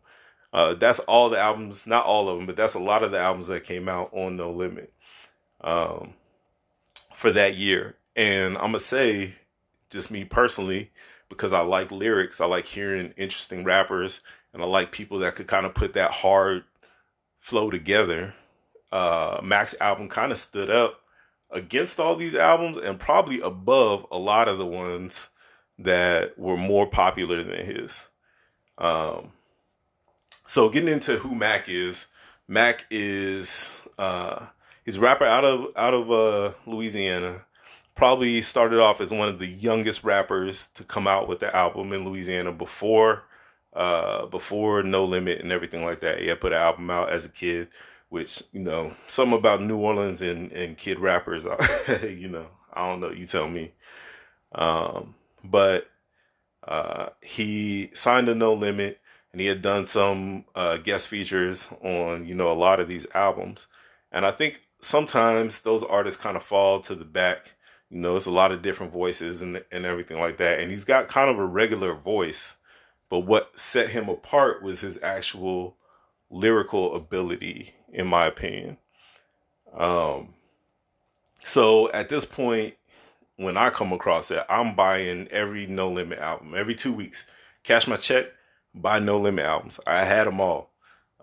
uh, 0.52 0.74
that's 0.74 0.98
all 1.00 1.28
the 1.28 1.38
albums, 1.38 1.86
not 1.86 2.04
all 2.04 2.28
of 2.28 2.36
them, 2.36 2.46
but 2.46 2.56
that's 2.56 2.74
a 2.74 2.80
lot 2.80 3.02
of 3.02 3.10
the 3.10 3.18
albums 3.18 3.48
that 3.48 3.64
came 3.64 3.88
out 3.88 4.10
on 4.12 4.36
No 4.36 4.50
Limit 4.50 4.92
um, 5.60 6.14
for 7.14 7.30
that 7.32 7.56
year. 7.56 7.96
And 8.16 8.56
I'm 8.56 8.68
gonna 8.68 8.80
say, 8.80 9.34
just 9.90 10.10
me 10.10 10.24
personally, 10.24 10.90
because 11.28 11.52
I 11.52 11.60
like 11.60 11.90
lyrics, 11.90 12.40
I 12.40 12.46
like 12.46 12.66
hearing 12.66 13.12
interesting 13.16 13.64
rappers, 13.64 14.20
and 14.52 14.62
I 14.62 14.66
like 14.66 14.92
people 14.92 15.18
that 15.20 15.34
could 15.34 15.46
kind 15.46 15.66
of 15.66 15.74
put 15.74 15.94
that 15.94 16.10
hard 16.10 16.64
flow 17.38 17.70
together. 17.70 18.34
Uh, 18.90 19.40
Mac's 19.42 19.74
album 19.80 20.08
kind 20.08 20.32
of 20.32 20.38
stood 20.38 20.70
up 20.70 21.00
against 21.50 21.98
all 21.98 22.16
these 22.16 22.34
albums 22.34 22.76
and 22.76 22.98
probably 22.98 23.40
above 23.40 24.06
a 24.10 24.18
lot 24.18 24.48
of 24.48 24.58
the 24.58 24.66
ones 24.66 25.30
that 25.78 26.38
were 26.38 26.56
more 26.56 26.86
popular 26.86 27.42
than 27.42 27.64
his. 27.64 28.08
Um, 28.76 29.32
so 30.46 30.68
getting 30.68 30.88
into 30.88 31.18
who 31.18 31.34
Mac 31.34 31.68
is, 31.68 32.06
Mac 32.46 32.86
is 32.90 33.82
uh, 33.98 34.46
he's 34.84 34.96
a 34.96 35.00
rapper 35.00 35.24
out 35.24 35.44
of 35.44 35.66
out 35.76 35.94
of 35.94 36.10
uh, 36.10 36.52
Louisiana. 36.66 37.44
Probably 37.98 38.40
started 38.42 38.78
off 38.78 39.00
as 39.00 39.12
one 39.12 39.28
of 39.28 39.40
the 39.40 39.46
youngest 39.48 40.04
rappers 40.04 40.68
to 40.74 40.84
come 40.84 41.08
out 41.08 41.26
with 41.26 41.40
the 41.40 41.54
album 41.54 41.92
in 41.92 42.04
Louisiana 42.04 42.52
before 42.52 43.24
uh, 43.72 44.26
before 44.26 44.84
No 44.84 45.04
Limit 45.04 45.40
and 45.40 45.50
everything 45.50 45.84
like 45.84 46.00
that. 46.02 46.20
He 46.20 46.28
had 46.28 46.40
put 46.40 46.52
an 46.52 46.58
album 46.58 46.90
out 46.90 47.10
as 47.10 47.26
a 47.26 47.28
kid, 47.28 47.66
which 48.08 48.40
you 48.52 48.60
know 48.60 48.94
something 49.08 49.36
about 49.36 49.62
New 49.62 49.78
Orleans 49.78 50.22
and 50.22 50.52
and 50.52 50.76
kid 50.76 51.00
rappers. 51.00 51.44
you 52.04 52.28
know, 52.28 52.46
I 52.72 52.88
don't 52.88 53.00
know. 53.00 53.10
You 53.10 53.26
tell 53.26 53.48
me. 53.48 53.72
Um, 54.52 55.16
but 55.42 55.90
uh, 56.62 57.08
he 57.20 57.90
signed 57.94 58.28
a 58.28 58.34
No 58.36 58.54
Limit 58.54 59.00
and 59.32 59.40
he 59.40 59.48
had 59.48 59.60
done 59.60 59.84
some 59.84 60.44
uh, 60.54 60.76
guest 60.76 61.08
features 61.08 61.68
on 61.82 62.26
you 62.26 62.34
know 62.36 62.52
a 62.52 62.54
lot 62.54 62.80
of 62.80 62.88
these 62.88 63.06
albums 63.14 63.66
and 64.12 64.24
i 64.24 64.30
think 64.30 64.62
sometimes 64.80 65.60
those 65.60 65.82
artists 65.82 66.20
kind 66.20 66.36
of 66.36 66.42
fall 66.42 66.80
to 66.80 66.94
the 66.94 67.04
back 67.04 67.54
You 67.90 67.98
know, 68.00 68.16
it's 68.16 68.26
a 68.26 68.30
lot 68.30 68.52
of 68.52 68.62
different 68.62 68.92
voices 68.92 69.42
and 69.42 69.62
and 69.72 69.86
everything 69.86 70.18
like 70.18 70.36
that. 70.38 70.60
And 70.60 70.70
he's 70.70 70.84
got 70.84 71.08
kind 71.08 71.30
of 71.30 71.38
a 71.38 71.46
regular 71.46 71.94
voice, 71.94 72.56
but 73.08 73.20
what 73.20 73.58
set 73.58 73.90
him 73.90 74.08
apart 74.08 74.62
was 74.62 74.80
his 74.80 74.98
actual 75.02 75.76
lyrical 76.30 76.94
ability, 76.94 77.74
in 77.92 78.06
my 78.06 78.26
opinion. 78.26 78.76
Um, 79.74 80.34
so 81.44 81.90
at 81.92 82.08
this 82.08 82.24
point, 82.24 82.74
when 83.36 83.56
I 83.56 83.70
come 83.70 83.92
across 83.92 84.30
it, 84.30 84.44
I'm 84.48 84.74
buying 84.74 85.28
every 85.28 85.66
No 85.66 85.90
Limit 85.90 86.18
album 86.18 86.54
every 86.54 86.74
two 86.74 86.92
weeks. 86.92 87.24
Cash 87.62 87.86
my 87.86 87.96
check, 87.96 88.26
buy 88.74 88.98
No 88.98 89.18
Limit 89.18 89.44
albums. 89.44 89.80
I 89.86 90.04
had 90.04 90.26
them 90.26 90.40
all. 90.40 90.72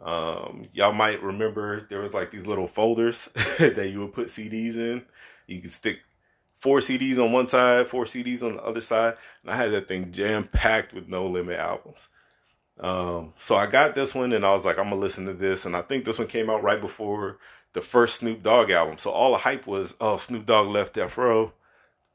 Um, 0.02 0.68
y'all 0.74 0.94
might 0.94 1.22
remember 1.22 1.82
there 1.82 2.02
was 2.02 2.14
like 2.14 2.32
these 2.32 2.48
little 2.48 2.68
folders 2.68 3.30
that 3.60 3.90
you 3.92 4.00
would 4.02 4.14
put 4.14 4.28
CDs 4.28 4.76
in. 4.76 5.06
You 5.48 5.62
could 5.62 5.72
stick 5.72 6.00
four 6.66 6.80
CDs 6.80 7.24
on 7.24 7.32
one 7.32 7.48
side, 7.48 7.88
four 7.88 8.06
CDs 8.06 8.42
on 8.42 8.56
the 8.56 8.64
other 8.64 8.82
side, 8.82 9.14
and 9.44 9.52
I 9.52 9.56
had 9.56 9.72
that 9.74 9.88
thing 9.88 10.12
jam 10.12 10.50
packed 10.52 10.96
with 10.96 11.08
No 11.08 11.28
Limit 11.28 11.60
albums. 11.60 12.10
Um, 12.80 13.34
so 13.38 13.56
I 13.56 13.68
got 13.68 13.94
this 13.94 14.16
one 14.16 14.34
and 14.34 14.44
I 14.44 14.52
was 14.52 14.66
like, 14.66 14.80
I'm 14.80 14.86
gonna 14.90 14.96
listen 14.96 15.28
to 15.28 15.34
this. 15.34 15.68
And 15.68 15.78
I 15.78 15.84
think 15.84 16.06
this 16.06 16.18
one 16.18 16.28
came 16.28 16.50
out 16.50 16.64
right 16.64 16.82
before 16.82 17.38
the 17.74 17.82
first 17.82 18.16
Snoop 18.16 18.42
Dogg 18.42 18.72
album. 18.72 18.98
So 18.98 19.12
all 19.12 19.34
the 19.34 19.38
hype 19.38 19.68
was, 19.68 19.94
oh, 20.02 20.18
Snoop 20.18 20.48
Dogg 20.48 20.68
left 20.68 20.96
Death 20.96 21.20
Row. 21.20 21.54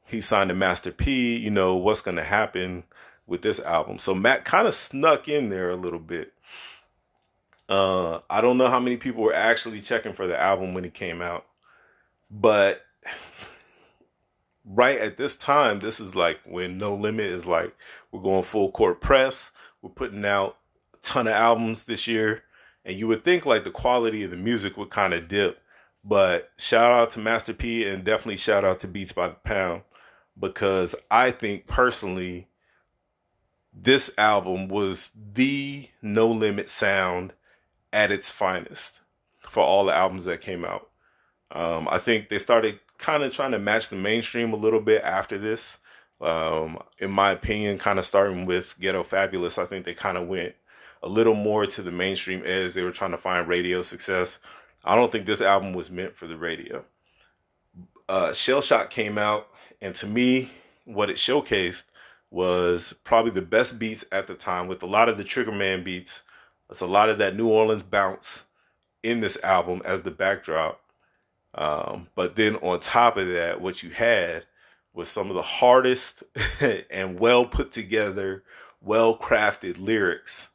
He 0.05 0.19
signed 0.19 0.49
to 0.49 0.53
Master 0.53 0.91
P. 0.91 1.37
You 1.37 1.49
know, 1.49 1.77
what's 1.77 2.01
gonna 2.01 2.21
happen 2.21 2.83
with 3.25 3.43
this 3.43 3.61
album? 3.61 3.99
So 3.99 4.13
Mac 4.13 4.43
kind 4.43 4.67
of 4.67 4.73
snuck 4.73 5.29
in 5.29 5.47
there 5.47 5.69
a 5.69 5.77
little 5.77 5.97
bit. 5.97 6.33
Uh, 7.69 8.19
I 8.29 8.41
don't 8.41 8.57
know 8.57 8.69
how 8.69 8.81
many 8.81 8.97
people 8.97 9.23
were 9.23 9.33
actually 9.33 9.79
checking 9.79 10.11
for 10.11 10.27
the 10.27 10.37
album 10.37 10.73
when 10.73 10.83
it 10.83 10.93
came 10.93 11.21
out, 11.21 11.45
but 12.29 12.81
right 14.65 14.99
at 14.99 15.17
this 15.17 15.35
time, 15.35 15.79
this 15.79 15.99
is 15.99 16.15
like 16.15 16.39
when 16.45 16.77
No 16.77 16.93
Limit 16.93 17.25
is 17.25 17.47
like, 17.47 17.75
we're 18.11 18.21
going 18.21 18.43
full 18.43 18.71
court 18.71 19.01
press 19.01 19.51
we're 19.81 19.89
putting 19.89 20.25
out 20.25 20.57
a 20.93 20.97
ton 21.01 21.27
of 21.27 21.33
albums 21.33 21.85
this 21.85 22.07
year, 22.07 22.43
and 22.85 22.95
you 22.97 23.07
would 23.07 23.23
think 23.23 23.45
like 23.45 23.63
the 23.63 23.71
quality 23.71 24.23
of 24.23 24.31
the 24.31 24.37
music 24.37 24.77
would 24.77 24.89
kind 24.89 25.13
of 25.13 25.27
dip. 25.27 25.61
But 26.03 26.51
shout 26.57 26.91
out 26.91 27.11
to 27.11 27.19
Master 27.19 27.53
P 27.53 27.87
and 27.87 28.03
definitely 28.03 28.37
shout 28.37 28.65
out 28.65 28.79
to 28.81 28.87
Beats 28.87 29.11
by 29.11 29.29
the 29.29 29.35
Pound 29.35 29.83
because 30.39 30.95
I 31.11 31.31
think 31.31 31.67
personally 31.67 32.47
this 33.73 34.11
album 34.17 34.67
was 34.67 35.11
the 35.15 35.87
no 36.01 36.27
limit 36.27 36.69
sound 36.69 37.33
at 37.93 38.11
its 38.11 38.29
finest 38.29 39.01
for 39.39 39.61
all 39.61 39.85
the 39.85 39.93
albums 39.93 40.25
that 40.25 40.41
came 40.41 40.65
out. 40.65 40.89
Um, 41.51 41.87
I 41.89 41.97
think 41.97 42.29
they 42.29 42.37
started 42.37 42.79
kind 43.01 43.23
of 43.23 43.33
trying 43.33 43.51
to 43.51 43.59
match 43.59 43.89
the 43.89 43.95
mainstream 43.95 44.53
a 44.53 44.57
little 44.57 44.79
bit 44.79 45.03
after 45.03 45.37
this. 45.37 45.79
Um, 46.21 46.77
in 46.99 47.09
my 47.09 47.31
opinion, 47.31 47.79
kind 47.79 47.97
of 47.97 48.05
starting 48.05 48.45
with 48.45 48.79
Ghetto 48.79 49.03
Fabulous, 49.03 49.57
I 49.57 49.65
think 49.65 49.85
they 49.85 49.95
kind 49.95 50.17
of 50.17 50.27
went 50.27 50.53
a 51.01 51.09
little 51.09 51.33
more 51.33 51.65
to 51.65 51.81
the 51.81 51.91
mainstream 51.91 52.43
as 52.43 52.75
they 52.75 52.83
were 52.83 52.91
trying 52.91 53.11
to 53.11 53.17
find 53.17 53.47
radio 53.47 53.81
success. 53.81 54.37
I 54.85 54.95
don't 54.95 55.11
think 55.11 55.25
this 55.25 55.41
album 55.41 55.73
was 55.73 55.89
meant 55.89 56.15
for 56.15 56.27
the 56.27 56.37
radio. 56.37 56.85
Uh, 58.07 58.33
Shell 58.33 58.61
Shock 58.61 58.91
came 58.91 59.17
out, 59.17 59.47
and 59.81 59.95
to 59.95 60.05
me, 60.05 60.51
what 60.85 61.09
it 61.09 61.15
showcased 61.15 61.85
was 62.29 62.93
probably 63.03 63.31
the 63.31 63.41
best 63.41 63.79
beats 63.79 64.05
at 64.11 64.27
the 64.27 64.35
time 64.35 64.67
with 64.67 64.83
a 64.83 64.87
lot 64.87 65.09
of 65.09 65.17
the 65.17 65.23
Triggerman 65.23 65.83
beats. 65.83 66.21
It's 66.69 66.81
a 66.81 66.87
lot 66.87 67.09
of 67.09 67.17
that 67.17 67.35
New 67.35 67.49
Orleans 67.49 67.83
bounce 67.83 68.43
in 69.01 69.21
this 69.21 69.41
album 69.43 69.81
as 69.83 70.03
the 70.03 70.11
backdrop. 70.11 70.81
Um, 71.53 72.07
but 72.15 72.35
then 72.35 72.55
on 72.57 72.79
top 72.79 73.17
of 73.17 73.27
that, 73.27 73.61
what 73.61 73.83
you 73.83 73.89
had 73.89 74.45
was 74.93 75.09
some 75.09 75.29
of 75.29 75.35
the 75.35 75.41
hardest 75.41 76.23
and 76.89 77.19
well 77.19 77.45
put 77.45 77.71
together, 77.71 78.43
well 78.81 79.17
crafted 79.17 79.79
lyrics 79.79 80.49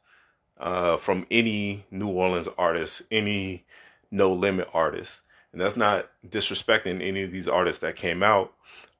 uh, 0.59 0.97
from 0.97 1.25
any 1.29 1.85
New 1.91 2.07
Orleans 2.07 2.49
artist, 2.57 3.03
any 3.11 3.65
No 4.11 4.33
Limit 4.33 4.69
artist. 4.73 5.21
And 5.51 5.61
that's 5.61 5.77
not 5.77 6.09
disrespecting 6.27 7.01
any 7.01 7.23
of 7.23 7.31
these 7.31 7.47
artists 7.47 7.81
that 7.81 7.95
came 7.95 8.21
out, 8.21 8.53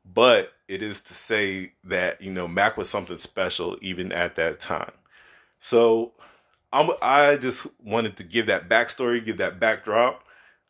but 0.06 0.54
it 0.68 0.82
is 0.82 1.01
to 1.01 1.13
say 1.13 1.74
that, 1.84 2.22
you 2.22 2.32
know, 2.32 2.48
Mac 2.48 2.77
was 2.77 2.89
something 2.89 3.18
special 3.18 3.77
even 3.82 4.12
at 4.12 4.36
that 4.36 4.60
time. 4.60 4.92
So 5.60 6.13
I'm, 6.72 6.92
I 7.01 7.38
just 7.38 7.68
wanted 7.84 8.18
to 8.18 8.24
give 8.24 8.48
that 8.48 8.70
backstory, 8.70 9.24
give 9.24 9.38
that 9.38 9.60
backdrop 9.60 10.24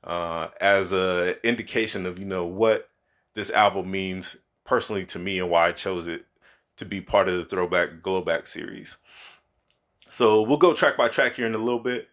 uh, 0.07 0.47
as 0.61 0.93
a 0.93 1.35
indication 1.45 2.05
of, 2.05 2.17
you 2.17 2.25
know, 2.25 2.45
what 2.45 2.89
this 3.35 3.51
album 3.51 3.91
means 3.91 4.37
personally 4.63 5.05
to 5.05 5.19
me 5.19 5.37
and 5.37 5.49
why 5.49 5.67
I 5.67 5.71
chose 5.73 6.07
it 6.07 6.25
to 6.77 6.85
be 6.85 7.01
part 7.01 7.27
of 7.27 7.37
the 7.37 7.45
Throwback 7.45 8.01
Glowback 8.01 8.47
series. 8.47 8.97
So 10.09 10.41
we'll 10.41 10.57
go 10.57 10.73
track 10.73 10.95
by 10.95 11.09
track 11.09 11.35
here 11.35 11.45
in 11.45 11.53
a 11.53 11.59
little 11.59 11.79
bit. 11.79 12.07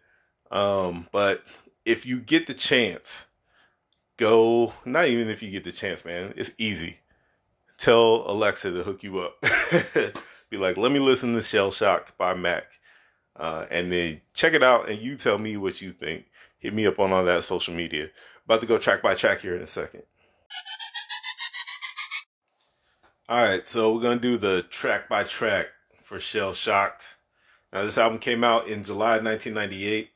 Um, 0.51 1.07
but 1.11 1.43
if 1.85 2.05
you 2.05 2.19
get 2.19 2.47
the 2.47 2.53
chance, 2.53 3.25
go, 4.17 4.73
not 4.83 5.07
even 5.07 5.29
if 5.29 5.41
you 5.41 5.49
get 5.49 5.63
the 5.63 5.71
chance, 5.71 6.03
man, 6.03 6.33
it's 6.35 6.51
easy. 6.57 6.99
Tell 7.77 8.29
Alexa 8.29 8.71
to 8.71 8.83
hook 8.83 9.03
you 9.03 9.19
up. 9.19 9.41
Be 10.49 10.57
like, 10.57 10.77
let 10.77 10.91
me 10.91 10.99
listen 10.99 11.33
to 11.33 11.41
Shell 11.41 11.71
Shocked 11.71 12.17
by 12.17 12.33
Mac. 12.33 12.65
Uh, 13.37 13.65
and 13.69 13.91
then 13.91 14.21
check 14.33 14.53
it 14.53 14.63
out 14.63 14.89
and 14.89 14.99
you 14.99 15.15
tell 15.15 15.37
me 15.37 15.55
what 15.57 15.81
you 15.81 15.91
think. 15.91 16.25
Hit 16.65 16.73
me 16.73 16.87
up 16.87 16.97
on 16.97 17.13
all 17.13 17.23
that 17.23 17.43
social 17.43 17.75
media. 17.75 18.07
About 18.45 18.59
to 18.61 18.65
go 18.65 18.79
track 18.79 19.03
by 19.03 19.13
track 19.13 19.41
here 19.41 19.55
in 19.55 19.61
a 19.61 19.67
second. 19.67 20.01
All 23.29 23.37
right, 23.37 23.67
so 23.67 23.93
we're 23.93 24.01
gonna 24.01 24.19
do 24.19 24.35
the 24.39 24.63
track 24.63 25.07
by 25.07 25.25
track 25.25 25.67
for 26.01 26.19
Shell 26.19 26.53
Shocked. 26.53 27.17
Now, 27.71 27.83
this 27.83 27.99
album 27.99 28.17
came 28.17 28.43
out 28.43 28.67
in 28.67 28.81
July 28.81 29.19
1998, 29.19 30.09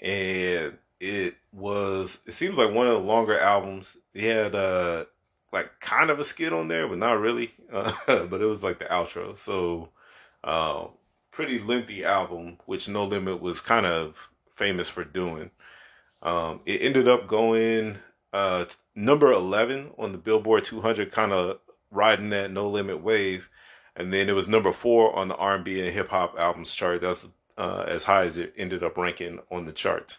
and 0.00 0.78
it 1.00 1.34
was 1.52 2.20
it 2.26 2.32
seems 2.32 2.58
like 2.58 2.72
one 2.72 2.86
of 2.86 2.92
the 2.92 3.00
longer 3.00 3.36
albums. 3.36 3.96
He 4.14 4.26
had 4.26 4.54
uh 4.54 5.06
like 5.52 5.80
kind 5.80 6.10
of 6.10 6.20
a 6.20 6.24
skit 6.24 6.52
on 6.52 6.68
there, 6.68 6.86
but 6.86 6.98
not 6.98 7.18
really. 7.18 7.50
Uh, 7.72 8.26
but 8.26 8.40
it 8.40 8.46
was 8.46 8.62
like 8.62 8.78
the 8.78 8.84
outro, 8.84 9.36
so 9.36 9.88
uh, 10.44 10.86
pretty 11.30 11.58
lengthy 11.58 12.04
album, 12.04 12.58
which 12.66 12.86
No 12.86 13.04
Limit 13.04 13.40
was 13.40 13.62
kind 13.62 13.86
of 13.86 14.28
famous 14.54 14.90
for 14.90 15.04
doing. 15.04 15.50
Um, 16.22 16.60
it 16.64 16.82
ended 16.82 17.08
up 17.08 17.26
going 17.26 17.98
uh, 18.32 18.64
number 18.94 19.32
11 19.32 19.90
on 19.98 20.12
the 20.12 20.18
Billboard 20.18 20.64
200 20.64 21.10
kind 21.10 21.32
of 21.32 21.58
riding 21.90 22.30
that 22.30 22.50
No 22.50 22.68
Limit 22.68 23.02
wave, 23.02 23.50
and 23.94 24.12
then 24.12 24.28
it 24.28 24.34
was 24.34 24.48
number 24.48 24.72
four 24.72 25.14
on 25.14 25.28
the 25.28 25.36
R 25.36 25.56
and 25.56 25.66
hip 25.66 26.08
hop 26.08 26.38
albums 26.38 26.74
chart. 26.74 27.00
That's 27.00 27.28
uh, 27.58 27.84
as 27.86 28.04
high 28.04 28.24
as 28.24 28.38
it 28.38 28.54
ended 28.56 28.82
up 28.82 28.96
ranking 28.96 29.40
on 29.50 29.66
the 29.66 29.72
charts. 29.72 30.18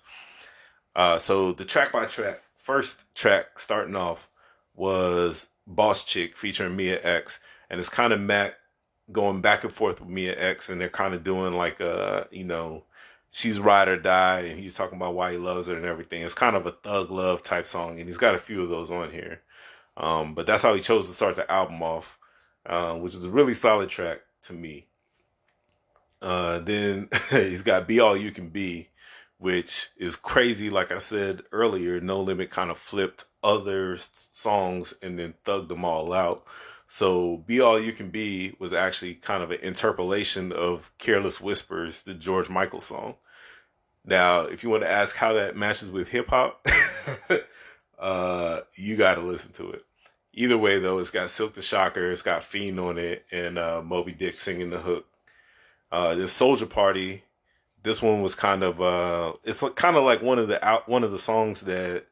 Uh, 0.96 1.18
so 1.18 1.52
the 1.52 1.66
track 1.66 1.92
by 1.92 2.06
track, 2.06 2.42
first 2.58 3.06
track 3.16 3.58
starting 3.58 3.96
off 3.96 4.30
was 4.76 5.48
Boss 5.66 6.04
Chick 6.04 6.36
featuring 6.36 6.76
Mia 6.76 7.00
X, 7.04 7.40
and 7.70 7.80
it's 7.80 7.90
kind 7.90 8.14
of 8.14 8.22
Mac 8.22 8.54
going 9.12 9.42
back 9.42 9.64
and 9.64 9.74
forth 9.74 10.00
with 10.00 10.10
Mia 10.10 10.36
X, 10.38 10.70
and 10.70 10.80
they're 10.80 10.90
kind 10.90 11.14
of 11.14 11.24
doing 11.24 11.54
like 11.54 11.80
a 11.80 12.28
you 12.32 12.44
know 12.44 12.84
she's 13.34 13.60
ride 13.60 13.90
or 13.90 13.98
die, 13.98 14.42
and 14.42 14.60
he's 14.60 14.76
talking 14.76 14.96
about 14.96 15.16
why 15.16 15.34
he 15.34 15.38
loves 15.38 15.68
her 15.68 15.76
and 15.76 15.86
everything. 15.86 16.22
It's 16.22 16.36
kind 16.36 16.56
of 16.56 16.66
a 16.66 16.72
thug 16.72 17.12
love 17.12 17.44
type 17.44 17.66
song, 17.66 17.98
and 18.00 18.08
he's 18.08 18.18
got 18.18 18.36
a 18.36 18.40
few 18.40 18.62
of 18.62 18.70
those 18.70 18.92
on 18.92 19.12
here. 19.12 19.42
Um, 19.98 20.34
but 20.36 20.46
that's 20.46 20.64
how 20.64 20.74
he 20.74 20.80
chose 20.80 21.08
to 21.08 21.14
start 21.14 21.36
the 21.36 21.52
album 21.52 21.82
off, 21.84 22.18
uh, 22.66 22.94
which 22.94 23.16
is 23.16 23.26
a 23.26 23.30
really 23.30 23.56
solid 23.56 23.90
track 23.90 24.22
to 24.44 24.54
me. 24.54 24.88
Uh, 26.22 26.60
then 26.60 27.10
he's 27.32 27.64
got 27.64 27.88
Be 27.88 28.00
All 28.00 28.16
You 28.16 28.32
Can 28.32 28.50
Be, 28.50 28.90
which 29.40 29.90
is 29.98 30.16
crazy. 30.16 30.70
Like 30.70 30.92
I 30.92 31.00
said 31.00 31.42
earlier, 31.52 32.00
No 32.00 32.22
Limit 32.22 32.52
kind 32.52 32.70
of 32.70 32.78
flipped 32.78 33.26
other 33.44 33.98
songs 33.98 34.94
and 35.02 35.20
then 35.20 35.34
thugged 35.44 35.70
them 35.70 35.84
all 35.84 36.14
out. 36.14 36.46
So 36.88 37.38
Be 37.38 37.60
All 37.60 37.80
You 37.80 37.94
Can 37.94 38.10
Be 38.10 38.56
was 38.60 38.74
actually 38.74 39.16
kind 39.16 39.42
of 39.42 39.50
an 39.50 39.60
interpolation 39.62 40.52
of 40.52 40.92
Careless 41.00 41.42
Whispers, 41.42 42.04
the 42.04 42.14
George 42.14 42.50
Michael 42.50 42.82
song. 42.82 43.16
Now, 44.06 44.42
if 44.42 44.64
you 44.64 44.70
want 44.70 44.84
to 44.84 44.92
ask 44.92 45.16
how 45.16 45.34
that 45.34 45.56
matches 45.56 45.90
with 45.90 46.10
hip 46.10 46.28
hop, 46.28 46.66
uh, 48.00 48.62
you 48.76 48.98
got 48.98 49.16
to 49.16 49.22
listen 49.22 49.52
to 49.54 49.72
it. 49.72 49.86
Either 50.34 50.58
way, 50.58 50.80
though, 50.80 51.00
it's 51.00 51.12
got 51.12 51.28
Silkk 51.28 51.54
the 51.54 51.62
Shocker, 51.62 52.10
it's 52.10 52.22
got 52.22 52.44
Fiend 52.44 52.80
on 52.80 52.98
it, 52.98 53.26
and 53.32 53.58
uh, 53.58 53.82
Mo 53.84 54.04
B. 54.04 54.12
Dick 54.12 54.40
singing 54.40 54.72
the 54.72 54.80
hook. 54.80 55.06
Uh, 55.92 56.16
this 56.16 56.34
Soldier 56.34 56.66
Party, 56.66 57.24
this 57.84 58.02
one 58.02 58.22
was 58.22 58.34
kind 58.34 58.64
of 58.64 58.82
uh, 58.82 59.34
it's 59.44 59.64
kind 59.76 59.96
of 59.96 60.04
like 60.04 60.22
one 60.24 60.40
of 60.40 60.48
the 60.48 60.66
out 60.66 60.90
one 60.90 61.04
of 61.04 61.12
the 61.12 61.20
songs 61.20 61.62
that 61.62 62.06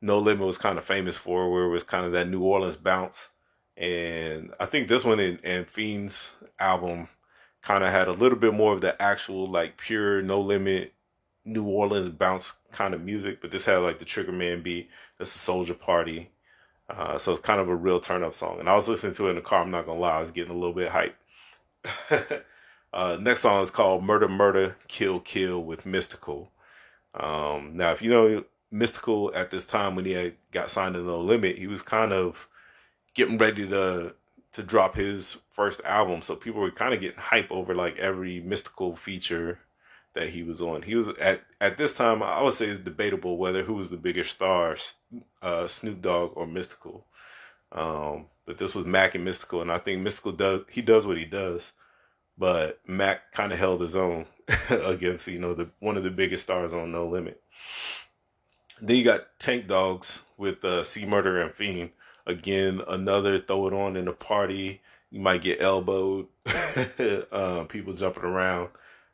No 0.00 0.18
Limit 0.18 0.46
was 0.46 0.58
kind 0.58 0.76
of 0.76 0.84
famous 0.84 1.16
for, 1.16 1.50
where 1.50 1.64
it 1.64 1.70
was 1.70 1.84
kind 1.84 2.04
of 2.04 2.12
that 2.12 2.28
New 2.28 2.42
Orleans 2.42 2.76
bounce. 2.76 3.28
And 3.76 4.52
I 4.58 4.66
think 4.66 4.88
this 4.88 5.04
one 5.04 5.20
and, 5.20 5.38
and 5.44 5.66
Fiend's 5.66 6.32
album 6.58 7.08
kind 7.62 7.84
of 7.84 7.90
had 7.90 8.08
a 8.08 8.12
little 8.12 8.38
bit 8.38 8.54
more 8.54 8.72
of 8.74 8.80
the 8.80 9.00
actual 9.00 9.46
like 9.46 9.76
pure 9.76 10.20
No 10.20 10.40
Limit 10.40 10.92
New 11.44 11.64
Orleans 11.64 12.08
bounce 12.08 12.54
kind 12.70 12.94
of 12.94 13.02
music, 13.02 13.40
but 13.40 13.50
this 13.50 13.64
had 13.64 13.78
like 13.78 13.98
the 13.98 14.04
Triggerman 14.04 14.62
beat. 14.62 14.90
That's 15.18 15.34
a 15.34 15.38
Soldier 15.38 15.74
Party. 15.74 16.30
Uh, 16.88 17.18
so 17.18 17.32
it's 17.32 17.40
kind 17.40 17.60
of 17.60 17.68
a 17.68 17.74
real 17.74 18.00
turn 18.00 18.22
up 18.22 18.34
song. 18.34 18.58
And 18.58 18.68
I 18.68 18.74
was 18.74 18.88
listening 18.88 19.14
to 19.14 19.26
it 19.26 19.30
in 19.30 19.36
the 19.36 19.42
car. 19.42 19.62
I'm 19.62 19.70
not 19.70 19.86
gonna 19.86 20.00
lie, 20.00 20.16
I 20.16 20.20
was 20.20 20.30
getting 20.30 20.52
a 20.52 20.58
little 20.58 20.74
bit 20.74 20.90
hyped. 20.90 22.42
uh, 22.92 23.18
next 23.20 23.40
song 23.40 23.62
is 23.62 23.70
called 23.70 24.04
"Murder, 24.04 24.28
Murder, 24.28 24.76
Kill, 24.88 25.20
Kill" 25.20 25.62
with 25.64 25.84
Mystikal. 25.84 26.48
Um, 27.14 27.76
now, 27.76 27.92
if 27.92 28.02
you 28.02 28.10
know 28.10 28.44
Mystikal 28.72 29.34
at 29.34 29.50
this 29.50 29.66
time 29.66 29.94
when 29.94 30.04
he 30.04 30.34
got 30.50 30.70
signed 30.70 30.94
to 30.94 31.02
No 31.02 31.20
Limit, 31.20 31.58
he 31.58 31.66
was 31.66 31.82
kind 31.82 32.12
of 32.12 32.48
getting 33.14 33.38
ready 33.38 33.68
to 33.68 34.14
to 34.52 34.62
drop 34.62 34.94
his 34.94 35.38
first 35.50 35.80
album. 35.84 36.22
So 36.22 36.36
people 36.36 36.60
were 36.60 36.70
kind 36.70 36.94
of 36.94 37.00
getting 37.00 37.18
hype 37.18 37.50
over 37.50 37.74
like 37.74 37.96
every 37.98 38.42
Mystikal 38.42 38.96
feature 38.98 39.60
that 40.14 40.30
he 40.30 40.42
was 40.42 40.60
on. 40.60 40.82
He 40.82 40.94
was 40.94 41.08
at 41.08 41.42
at 41.60 41.78
this 41.78 41.92
time. 41.92 42.22
I 42.22 42.42
would 42.42 42.52
say 42.52 42.66
it's 42.66 42.78
debatable 42.78 43.36
whether 43.36 43.62
who 43.62 43.74
was 43.74 43.90
the 43.90 43.96
bigger 43.96 44.24
star, 44.24 44.76
uh, 45.40 45.66
Snoop 45.66 46.02
Dogg 46.02 46.32
or 46.36 46.46
Mystikal. 46.46 47.02
Um, 47.72 48.26
but 48.44 48.58
this 48.58 48.74
was 48.74 48.86
Mac 48.86 49.14
and 49.14 49.26
Mystikal, 49.26 49.62
and 49.62 49.72
I 49.72 49.78
think 49.78 50.06
Mystikal 50.06 50.36
does 50.36 50.60
he 50.70 50.82
does 50.82 51.06
what 51.06 51.16
he 51.16 51.24
does, 51.24 51.72
but 52.36 52.80
Mac 52.86 53.32
kind 53.32 53.52
of 53.52 53.58
held 53.58 53.80
his 53.80 53.96
own 53.96 54.26
against 54.70 55.28
you 55.28 55.38
know 55.38 55.54
the 55.54 55.70
one 55.80 55.96
of 55.96 56.04
the 56.04 56.10
biggest 56.10 56.44
stars 56.44 56.74
on 56.74 56.92
No 56.92 57.06
Limit. 57.06 57.40
Then 58.80 58.96
you 58.96 59.04
got 59.04 59.38
Tank 59.38 59.68
Dogs 59.68 60.22
with 60.36 60.64
uh, 60.64 60.82
C 60.82 61.06
Murder 61.06 61.40
and 61.40 61.52
Fiend. 61.52 61.90
Again, 62.26 62.82
another 62.86 63.38
throw 63.38 63.68
it 63.68 63.72
on 63.72 63.96
in 63.96 64.08
a 64.08 64.12
party. 64.12 64.80
You 65.10 65.20
might 65.20 65.42
get 65.42 65.60
elbowed, 65.60 66.28
uh, 67.32 67.64
people 67.64 67.92
jumping 67.92 68.22
around 68.22 68.70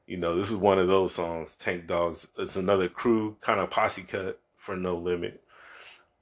you 0.09 0.17
know, 0.17 0.35
this 0.35 0.51
is 0.51 0.57
one 0.57 0.79
of 0.79 0.89
those 0.89 1.15
songs. 1.15 1.55
Tank 1.55 1.87
Dogs. 1.87 2.27
It's 2.39 2.57
another 2.57 2.89
crew 2.89 3.37
kind 3.43 3.61
of 3.61 3.69
posse 3.69 4.03
cut 4.03 4.41
for 4.57 4.75
No 4.75 4.97
Limit. 4.97 5.43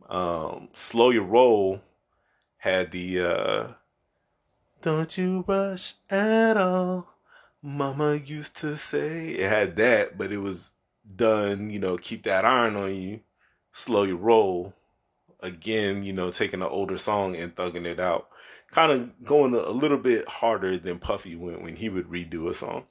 Um, 0.09 0.69
Slow 0.73 1.11
Your 1.11 1.23
Roll 1.23 1.81
had 2.59 2.90
the 2.90 3.21
uh, 3.21 3.66
Don't 4.83 5.16
You 5.16 5.45
Rush 5.47 5.95
at 6.11 6.57
All. 6.57 7.14
Mama 7.62 8.16
used 8.16 8.57
to 8.57 8.76
say 8.76 9.28
it 9.28 9.49
had 9.49 9.76
that, 9.76 10.19
but 10.19 10.33
it 10.33 10.38
was 10.38 10.73
done, 11.14 11.71
you 11.71 11.78
know, 11.78 11.97
keep 11.97 12.25
that 12.25 12.45
iron 12.45 12.75
on 12.75 12.95
you, 12.95 13.21
slow 13.73 14.02
your 14.02 14.16
roll. 14.16 14.75
Again, 15.40 16.02
you 16.02 16.12
know, 16.12 16.31
taking 16.31 16.61
an 16.61 16.69
older 16.69 16.99
song 16.99 17.37
and 17.37 17.55
thugging 17.55 17.85
it 17.85 18.00
out. 18.00 18.28
Kind 18.71 18.90
of 18.90 19.25
going 19.25 19.55
a, 19.55 19.59
a 19.59 19.71
little 19.71 19.99
bit 19.99 20.28
harder 20.28 20.76
than 20.76 20.99
Puffy 20.99 21.37
went 21.37 21.62
when 21.62 21.76
he 21.76 21.88
would 21.88 22.11
redo 22.11 22.49
a 22.49 22.55
song. 22.55 22.85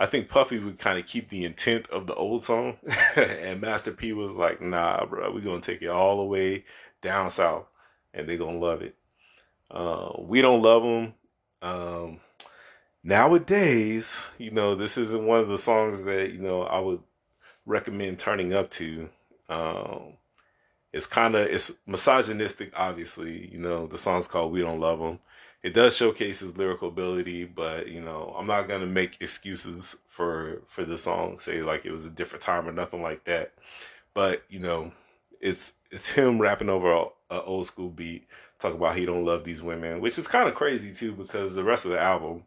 I 0.00 0.06
think 0.06 0.30
Puffy 0.30 0.58
would 0.58 0.78
kind 0.78 0.98
of 0.98 1.04
keep 1.04 1.28
the 1.28 1.44
intent 1.44 1.86
of 1.90 2.06
the 2.06 2.14
old 2.14 2.42
song, 2.42 2.78
and 3.16 3.60
Master 3.60 3.92
P 3.92 4.14
was 4.14 4.34
like, 4.34 4.62
"Nah, 4.62 5.04
bro, 5.04 5.30
we're 5.30 5.42
gonna 5.42 5.60
take 5.60 5.82
it 5.82 5.88
all 5.88 6.16
the 6.16 6.24
way 6.24 6.64
down 7.02 7.28
south, 7.28 7.66
and 8.14 8.26
they're 8.26 8.38
gonna 8.38 8.58
love 8.58 8.80
it." 8.80 8.96
Uh, 9.70 10.12
we 10.18 10.40
don't 10.40 10.62
love 10.62 10.82
them. 10.82 11.14
Um, 11.60 12.20
nowadays, 13.04 14.26
you 14.38 14.50
know, 14.50 14.74
this 14.74 14.96
isn't 14.96 15.26
one 15.26 15.40
of 15.40 15.48
the 15.48 15.58
songs 15.58 16.02
that 16.04 16.32
you 16.32 16.38
know 16.38 16.62
I 16.62 16.80
would 16.80 17.02
recommend 17.66 18.18
turning 18.18 18.54
up 18.54 18.70
to. 18.70 19.10
Um, 19.50 20.14
it's 20.94 21.06
kind 21.06 21.34
of 21.34 21.46
it's 21.46 21.72
misogynistic, 21.86 22.72
obviously. 22.74 23.50
You 23.52 23.58
know, 23.58 23.86
the 23.86 23.98
song's 23.98 24.26
called 24.26 24.52
"We 24.52 24.62
Don't 24.62 24.80
Love 24.80 24.98
Them." 24.98 25.18
It 25.62 25.74
does 25.74 25.96
showcase 25.96 26.40
his 26.40 26.56
lyrical 26.56 26.88
ability, 26.88 27.44
but 27.44 27.88
you 27.88 28.00
know, 28.00 28.34
I'm 28.36 28.46
not 28.46 28.68
gonna 28.68 28.86
make 28.86 29.20
excuses 29.20 29.96
for 30.08 30.62
for 30.66 30.84
the 30.84 30.96
song, 30.96 31.38
say 31.38 31.62
like 31.62 31.84
it 31.84 31.92
was 31.92 32.06
a 32.06 32.10
different 32.10 32.42
time 32.42 32.68
or 32.68 32.72
nothing 32.72 33.02
like 33.02 33.24
that. 33.24 33.52
But 34.14 34.42
you 34.48 34.60
know, 34.60 34.92
it's 35.40 35.74
it's 35.90 36.10
him 36.10 36.40
rapping 36.40 36.70
over 36.70 36.92
a, 37.30 37.42
old 37.42 37.66
school 37.66 37.90
beat, 37.90 38.26
talk 38.58 38.74
about 38.74 38.96
he 38.96 39.06
don't 39.06 39.24
love 39.24 39.44
these 39.44 39.62
women, 39.62 40.00
which 40.00 40.18
is 40.18 40.26
kind 40.28 40.48
of 40.48 40.54
crazy 40.54 40.92
too 40.94 41.12
because 41.12 41.54
the 41.54 41.64
rest 41.64 41.84
of 41.84 41.90
the 41.92 42.00
album, 42.00 42.44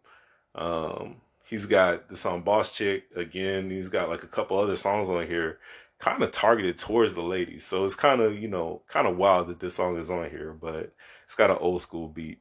um, 0.55 1.17
he's 1.45 1.65
got 1.65 2.09
the 2.09 2.15
song 2.17 2.41
Boss 2.41 2.75
Chick 2.75 3.05
again. 3.15 3.69
He's 3.69 3.89
got 3.89 4.09
like 4.09 4.23
a 4.23 4.27
couple 4.27 4.57
other 4.57 4.75
songs 4.75 5.09
on 5.09 5.27
here, 5.27 5.59
kind 5.99 6.23
of 6.23 6.31
targeted 6.31 6.79
towards 6.79 7.15
the 7.15 7.21
ladies. 7.21 7.65
So 7.65 7.85
it's 7.85 7.95
kind 7.95 8.21
of 8.21 8.39
you 8.39 8.47
know 8.47 8.81
kind 8.87 9.07
of 9.07 9.17
wild 9.17 9.47
that 9.47 9.59
this 9.59 9.75
song 9.75 9.97
is 9.97 10.09
on 10.11 10.29
here, 10.29 10.53
but 10.59 10.93
it's 11.25 11.35
got 11.35 11.51
an 11.51 11.57
old 11.59 11.81
school 11.81 12.07
beat. 12.07 12.39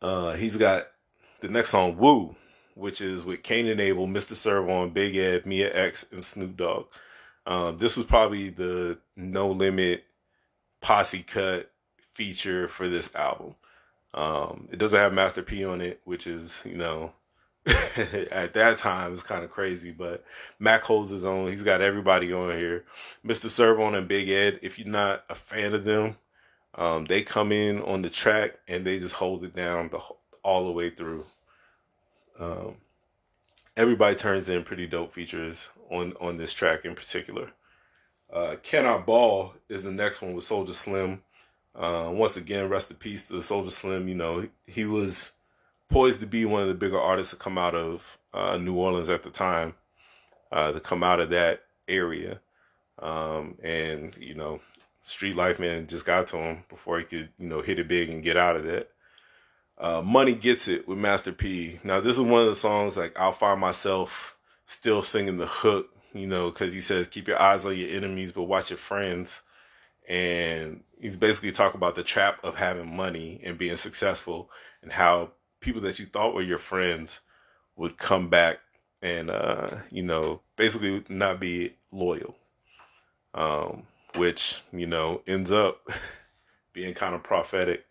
Uh, 0.00 0.34
he's 0.34 0.56
got 0.56 0.88
the 1.40 1.48
next 1.48 1.70
song, 1.70 1.96
Woo, 1.96 2.36
which 2.74 3.00
is 3.00 3.24
with 3.24 3.42
Kane 3.42 3.66
and 3.66 3.80
Abel, 3.80 4.06
Mr. 4.06 4.34
Serv-On, 4.34 4.90
Big 4.90 5.16
Ed, 5.16 5.46
Mia 5.46 5.74
X, 5.74 6.06
and 6.12 6.22
Snoop 6.22 6.56
Dogg. 6.56 6.86
Um, 7.46 7.78
this 7.78 7.96
was 7.96 8.06
probably 8.06 8.50
the 8.50 8.98
No 9.16 9.50
Limit 9.50 10.04
posse 10.80 11.22
cut 11.22 11.70
feature 12.12 12.68
for 12.68 12.88
this 12.88 13.14
album. 13.14 13.54
Um, 14.14 14.68
it 14.70 14.78
doesn't 14.78 14.98
have 14.98 15.12
Master 15.12 15.42
P 15.42 15.64
on 15.64 15.80
it, 15.80 16.00
which 16.04 16.26
is, 16.26 16.62
you 16.64 16.76
know, 16.76 17.12
at 17.66 18.54
that 18.54 18.78
time 18.78 19.12
it's 19.12 19.22
kind 19.22 19.44
of 19.44 19.50
crazy, 19.50 19.92
but 19.92 20.24
Mac 20.58 20.82
holds 20.82 21.10
his 21.10 21.24
own. 21.24 21.48
He's 21.48 21.62
got 21.62 21.80
everybody 21.80 22.32
on 22.32 22.56
here. 22.56 22.84
Mr. 23.24 23.50
Serv-On 23.50 23.94
and 23.94 24.08
Big 24.08 24.28
Ed, 24.28 24.60
if 24.62 24.78
you're 24.78 24.88
not 24.88 25.24
a 25.28 25.34
fan 25.34 25.74
of 25.74 25.84
them, 25.84 26.16
um, 26.74 27.06
they 27.06 27.22
come 27.22 27.52
in 27.52 27.80
on 27.82 28.02
the 28.02 28.10
track 28.10 28.58
and 28.68 28.86
they 28.86 28.98
just 28.98 29.14
hold 29.14 29.44
it 29.44 29.54
down 29.54 29.88
the, 29.90 30.00
all 30.42 30.66
the 30.66 30.72
way 30.72 30.90
through. 30.90 31.24
Um, 32.38 32.76
everybody 33.76 34.14
turns 34.16 34.48
in 34.48 34.64
pretty 34.64 34.86
dope 34.86 35.12
features 35.12 35.68
on 35.90 36.14
on 36.20 36.36
this 36.36 36.52
track 36.52 36.84
in 36.84 36.94
particular. 36.94 37.52
Uh, 38.30 38.56
Can 38.62 38.84
I 38.84 38.98
Ball 38.98 39.54
is 39.68 39.84
the 39.84 39.92
next 39.92 40.20
one 40.20 40.34
with 40.34 40.44
Soulja 40.44 40.72
Slim. 40.72 41.22
Uh, 41.74 42.10
once 42.12 42.36
again, 42.36 42.68
rest 42.68 42.90
in 42.90 42.96
peace 42.96 43.28
to 43.28 43.34
Soulja 43.34 43.70
Slim. 43.70 44.08
You 44.08 44.14
know, 44.14 44.48
he, 44.66 44.84
was 44.84 45.32
poised 45.88 46.20
to 46.20 46.26
be 46.26 46.44
one 46.44 46.62
of 46.62 46.68
the 46.68 46.74
bigger 46.74 47.00
artists 47.00 47.32
to 47.32 47.38
come 47.38 47.56
out 47.56 47.74
of 47.74 48.18
uh, 48.34 48.58
New 48.58 48.74
Orleans 48.74 49.08
at 49.08 49.22
the 49.22 49.30
time, 49.30 49.74
uh, 50.52 50.72
to 50.72 50.80
come 50.80 51.02
out 51.02 51.20
of 51.20 51.30
that 51.30 51.62
area. 51.86 52.40
Um, 52.98 53.56
and, 53.62 54.16
you 54.18 54.34
know, 54.34 54.60
Street 55.08 55.36
Life 55.36 55.58
Man 55.58 55.86
just 55.86 56.04
got 56.04 56.26
to 56.28 56.36
him 56.36 56.64
before 56.68 56.98
he 56.98 57.04
could, 57.04 57.30
you 57.38 57.48
know, 57.48 57.62
hit 57.62 57.78
it 57.78 57.88
big 57.88 58.10
and 58.10 58.22
get 58.22 58.36
out 58.36 58.56
of 58.56 58.64
that. 58.64 58.90
Uh, 59.78 60.02
Money 60.02 60.34
Gets 60.34 60.68
It 60.68 60.86
with 60.86 60.98
Master 60.98 61.32
P. 61.32 61.80
Now, 61.82 62.00
this 62.00 62.16
is 62.16 62.20
one 62.20 62.42
of 62.42 62.48
the 62.48 62.54
songs 62.54 62.96
like 62.96 63.18
I'll 63.18 63.32
find 63.32 63.58
myself 63.58 64.36
still 64.66 65.00
singing 65.00 65.38
the 65.38 65.46
hook, 65.46 65.88
you 66.12 66.26
know, 66.26 66.50
because 66.50 66.74
he 66.74 66.82
says, 66.82 67.06
keep 67.06 67.26
your 67.26 67.40
eyes 67.40 67.64
on 67.64 67.74
your 67.74 67.88
enemies, 67.88 68.32
but 68.32 68.42
watch 68.42 68.70
your 68.70 68.76
friends. 68.76 69.40
And 70.06 70.82
he's 71.00 71.16
basically 71.16 71.52
talking 71.52 71.78
about 71.78 71.94
the 71.94 72.02
trap 72.02 72.38
of 72.44 72.56
having 72.56 72.94
money 72.94 73.40
and 73.42 73.56
being 73.56 73.76
successful 73.76 74.50
and 74.82 74.92
how 74.92 75.30
people 75.60 75.80
that 75.82 75.98
you 75.98 76.04
thought 76.04 76.34
were 76.34 76.42
your 76.42 76.58
friends 76.58 77.20
would 77.76 77.96
come 77.96 78.28
back 78.28 78.58
and, 79.00 79.30
uh, 79.30 79.70
you 79.90 80.02
know, 80.02 80.42
basically 80.56 81.02
not 81.08 81.40
be 81.40 81.76
loyal. 81.92 82.36
Um, 83.32 83.84
which 84.14 84.62
you 84.72 84.86
know 84.86 85.22
ends 85.26 85.50
up 85.50 85.86
being 86.72 86.94
kind 86.94 87.14
of 87.14 87.22
prophetic 87.22 87.84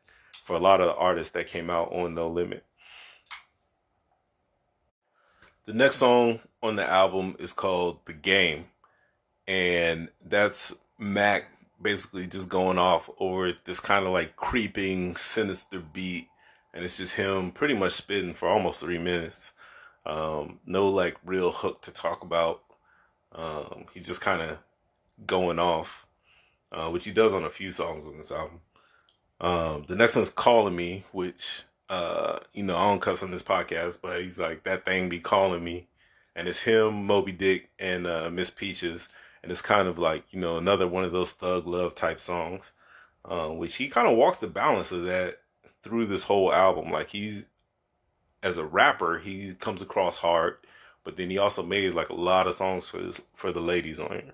for 0.43 0.55
a 0.55 0.59
lot 0.59 0.81
of 0.81 0.87
the 0.87 0.95
artists 0.95 1.33
that 1.33 1.47
came 1.47 1.69
out 1.69 1.91
on 1.91 2.15
No 2.15 2.29
Limit. 2.29 2.63
The 5.65 5.73
next 5.73 5.97
song 5.97 6.39
on 6.63 6.75
the 6.77 6.85
album 6.85 7.35
is 7.39 7.51
called 7.51 7.99
The 8.05 8.13
Game, 8.13 8.65
and 9.45 10.09
that's 10.25 10.73
Mac 10.97 11.45
basically 11.81 12.27
just 12.27 12.49
going 12.49 12.77
off 12.77 13.09
over 13.19 13.53
this 13.65 13.79
kind 13.79 14.05
of 14.05 14.13
like 14.13 14.35
creeping, 14.35 15.15
sinister 15.15 15.79
beat, 15.79 16.29
and 16.73 16.83
it's 16.83 16.97
just 16.97 17.15
him 17.15 17.51
pretty 17.51 17.73
much 17.73 17.91
spitting 17.91 18.33
for 18.33 18.47
almost 18.47 18.79
three 18.79 18.97
minutes. 18.97 19.53
Um, 20.05 20.59
no 20.65 20.87
like 20.87 21.17
real 21.25 21.51
hook 21.51 21.81
to 21.81 21.93
talk 21.93 22.23
about. 22.23 22.63
Um, 23.33 23.85
he's 23.93 24.07
just 24.07 24.21
kind 24.21 24.41
of 24.41 24.59
going 25.25 25.59
off 25.59 26.06
uh, 26.71 26.89
which 26.89 27.05
he 27.05 27.11
does 27.11 27.33
on 27.33 27.43
a 27.43 27.49
few 27.49 27.71
songs 27.71 28.07
on 28.07 28.17
this 28.17 28.31
album. 28.31 28.61
Um, 29.39 29.85
the 29.87 29.95
next 29.95 30.15
one's 30.15 30.29
Calling 30.29 30.75
Me, 30.75 31.03
which, 31.11 31.63
uh, 31.89 32.39
you 32.53 32.63
know, 32.63 32.75
I 32.75 32.89
don't 32.89 33.01
cuss 33.01 33.23
on 33.23 33.31
this 33.31 33.43
podcast, 33.43 33.99
but 34.01 34.21
he's 34.21 34.39
like, 34.39 34.63
that 34.63 34.85
thing 34.85 35.09
be 35.09 35.19
calling 35.19 35.63
me. 35.63 35.87
And 36.35 36.47
it's 36.47 36.61
him, 36.61 37.05
Mo 37.05 37.21
B. 37.21 37.31
Dick, 37.31 37.69
and 37.79 38.05
uh, 38.07 38.29
Miss 38.29 38.49
Peaches. 38.49 39.09
And 39.43 39.51
it's 39.51 39.61
kind 39.61 39.87
of 39.87 39.97
like, 39.97 40.23
you 40.31 40.39
know, 40.39 40.57
another 40.57 40.87
one 40.87 41.03
of 41.03 41.11
those 41.11 41.31
thug 41.31 41.67
love 41.67 41.95
type 41.95 42.19
songs, 42.19 42.73
uh, 43.25 43.49
which 43.49 43.75
he 43.75 43.87
kind 43.87 44.07
of 44.07 44.17
walks 44.17 44.39
the 44.39 44.47
balance 44.47 44.91
of 44.91 45.05
that 45.05 45.39
through 45.81 46.07
this 46.07 46.23
whole 46.23 46.51
album. 46.51 46.91
Like, 46.91 47.09
he's, 47.09 47.45
as 48.43 48.57
a 48.57 48.65
rapper, 48.65 49.19
he 49.19 49.53
comes 49.53 49.81
across 49.81 50.17
hard, 50.17 50.57
but 51.03 51.17
then 51.17 51.29
he 51.29 51.37
also 51.37 51.63
made 51.63 51.93
like 51.93 52.09
a 52.09 52.15
lot 52.15 52.47
of 52.47 52.53
songs 52.53 52.89
for 52.89 52.99
for 53.33 53.51
the 53.51 53.61
ladies 53.61 53.99
on 53.99 54.11
here. 54.11 54.33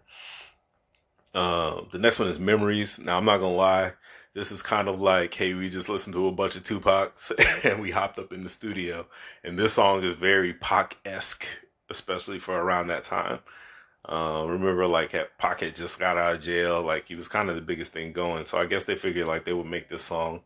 Uh, 1.34 1.82
the 1.92 2.00
next 2.00 2.20
one 2.20 2.28
is 2.28 2.40
Memories. 2.40 3.00
Now, 3.00 3.18
I'm 3.18 3.26
not 3.26 3.40
gonna 3.40 3.54
lie, 3.54 3.94
this 4.34 4.52
is 4.52 4.62
kind 4.62 4.88
of 4.88 5.00
like, 5.00 5.34
hey, 5.34 5.54
we 5.54 5.70
just 5.70 5.90
listened 5.90 6.14
to 6.16 6.28
a 6.28 6.32
bunch 6.32 6.56
of 6.56 6.64
Tupac's 6.64 7.32
and 7.64 7.82
we 7.82 7.92
hopped 7.92 8.18
up 8.20 8.34
in 8.34 8.42
the 8.42 8.50
studio. 8.50 9.06
And 9.44 9.58
this 9.58 9.74
song 9.74 10.04
is 10.04 10.16
very 10.16 10.54
Pac 10.54 10.98
esque, 11.06 11.46
especially 11.90 12.40
for 12.40 12.60
around 12.60 12.88
that 12.88 13.04
time. 13.04 13.40
Uh, 14.06 14.46
remember, 14.48 14.86
like, 14.88 15.14
at 15.14 15.38
Pocket 15.38 15.76
just 15.76 16.00
got 16.00 16.18
out 16.18 16.36
of 16.36 16.42
jail. 16.42 16.82
Like, 16.82 17.08
he 17.08 17.16
was 17.16 17.28
kind 17.28 17.50
of 17.50 17.56
the 17.56 17.62
biggest 17.62 17.94
thing 17.94 18.12
going. 18.12 18.44
So 18.44 18.58
I 18.58 18.66
guess 18.66 18.84
they 18.84 18.96
figured, 18.96 19.28
like, 19.28 19.46
they 19.46 19.54
would 19.54 19.68
make 19.68 19.88
this 19.88 20.04
song. 20.04 20.42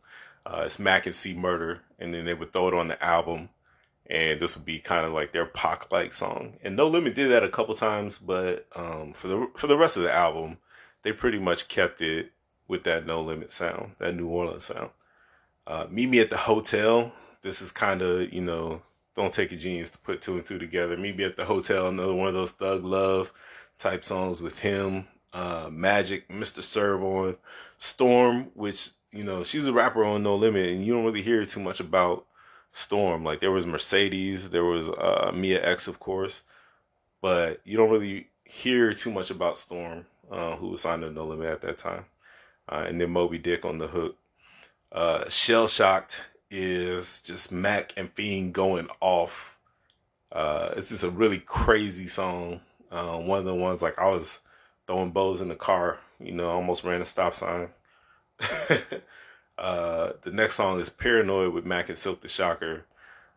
Uh, 0.46 0.62
it's 0.66 0.78
Mac 0.78 1.06
and 1.06 1.14
C 1.14 1.34
Murder. 1.34 1.80
And 1.98 2.14
then 2.14 2.24
they 2.24 2.34
would 2.34 2.52
throw 2.52 2.68
it 2.68 2.74
on 2.74 2.88
the 2.88 3.02
album. 3.02 3.48
And 4.06 4.38
this 4.38 4.56
would 4.56 4.64
be 4.64 4.78
kind 4.78 5.04
of 5.04 5.12
like 5.12 5.32
their 5.32 5.44
Pac 5.44 5.90
like 5.92 6.14
song. 6.14 6.56
And 6.62 6.76
No 6.76 6.88
Limit 6.88 7.14
did 7.14 7.30
that 7.30 7.42
a 7.42 7.48
couple 7.48 7.74
times. 7.74 8.16
But 8.18 8.66
um, 8.74 9.12
for 9.12 9.28
the 9.28 9.50
for 9.56 9.66
the 9.66 9.76
rest 9.76 9.98
of 9.98 10.02
the 10.02 10.14
album, 10.14 10.56
they 11.02 11.12
pretty 11.12 11.38
much 11.38 11.68
kept 11.68 12.00
it 12.00 12.32
with 12.66 12.84
that 12.84 13.06
No 13.06 13.22
Limit 13.22 13.50
sound, 13.50 13.92
that 13.98 14.14
New 14.14 14.28
Orleans 14.28 14.64
sound. 14.64 14.90
Uh, 15.66 15.86
Meet 15.90 16.08
Me 16.08 16.20
at 16.20 16.30
the 16.30 16.36
Hotel. 16.36 17.12
This 17.42 17.62
is 17.62 17.72
kind 17.72 18.02
of, 18.02 18.32
you 18.32 18.42
know, 18.42 18.82
don't 19.14 19.32
take 19.32 19.52
a 19.52 19.56
genius 19.56 19.90
to 19.90 19.98
put 19.98 20.22
two 20.22 20.34
and 20.34 20.44
two 20.44 20.58
together. 20.58 20.96
Meet 20.96 21.16
Me 21.16 21.24
at 21.24 21.36
the 21.36 21.44
Hotel, 21.44 21.88
another 21.88 22.14
one 22.14 22.28
of 22.28 22.34
those 22.34 22.52
thug 22.52 22.84
love 22.84 23.32
type 23.78 24.04
songs 24.04 24.40
with 24.42 24.60
him. 24.60 25.06
Uh, 25.32 25.68
Magic, 25.70 26.28
Mr. 26.28 26.62
Serv-On, 26.62 27.36
Storm, 27.76 28.50
which, 28.54 28.90
you 29.12 29.24
know, 29.24 29.44
she 29.44 29.58
was 29.58 29.66
a 29.66 29.72
rapper 29.72 30.04
on 30.04 30.22
No 30.22 30.36
Limit, 30.36 30.70
and 30.70 30.84
you 30.84 30.94
don't 30.94 31.04
really 31.04 31.22
hear 31.22 31.44
too 31.44 31.60
much 31.60 31.80
about 31.80 32.24
Storm. 32.72 33.24
Like, 33.24 33.40
there 33.40 33.50
was 33.50 33.66
Mercedes, 33.66 34.50
there 34.50 34.64
was 34.64 34.88
uh, 34.88 35.32
Mia 35.34 35.64
X, 35.64 35.86
of 35.86 36.00
course, 36.00 36.42
but 37.20 37.60
you 37.64 37.76
don't 37.76 37.90
really 37.90 38.28
hear 38.44 38.94
too 38.94 39.10
much 39.10 39.30
about 39.30 39.58
Storm, 39.58 40.06
uh, 40.30 40.56
who 40.56 40.68
was 40.68 40.82
signed 40.82 41.02
to 41.02 41.10
No 41.10 41.26
Limit 41.26 41.46
at 41.46 41.60
that 41.62 41.78
time. 41.78 42.04
Uh, 42.68 42.84
and 42.86 43.00
then 43.00 43.10
Mo 43.10 43.28
B. 43.28 43.38
Dick 43.38 43.64
on 43.64 43.78
the 43.78 43.88
hook. 43.88 44.16
Uh, 44.92 45.28
Shell 45.28 45.68
Shocked 45.68 46.28
is 46.50 47.20
just 47.20 47.52
Mac 47.52 47.92
and 47.96 48.10
Fiend 48.12 48.52
going 48.52 48.88
off. 49.00 49.56
Uh, 50.30 50.70
it's 50.76 50.90
just 50.90 51.04
a 51.04 51.10
really 51.10 51.38
crazy 51.38 52.06
song. 52.06 52.60
Uh, 52.90 53.18
one 53.18 53.38
of 53.38 53.44
the 53.44 53.54
ones 53.54 53.82
like 53.82 53.98
I 53.98 54.10
was 54.10 54.40
throwing 54.86 55.10
bows 55.10 55.40
in 55.40 55.48
the 55.48 55.54
car, 55.54 55.98
you 56.18 56.32
know, 56.32 56.50
almost 56.50 56.84
ran 56.84 57.02
a 57.02 57.04
stop 57.04 57.34
sign. 57.34 57.68
uh, 59.58 60.12
the 60.22 60.30
next 60.30 60.54
song 60.54 60.80
is 60.80 60.90
Paranoid 60.90 61.52
with 61.52 61.66
Mac 61.66 61.88
and 61.88 61.96
Silkk 61.96 62.20
the 62.20 62.28
Shocker. 62.28 62.84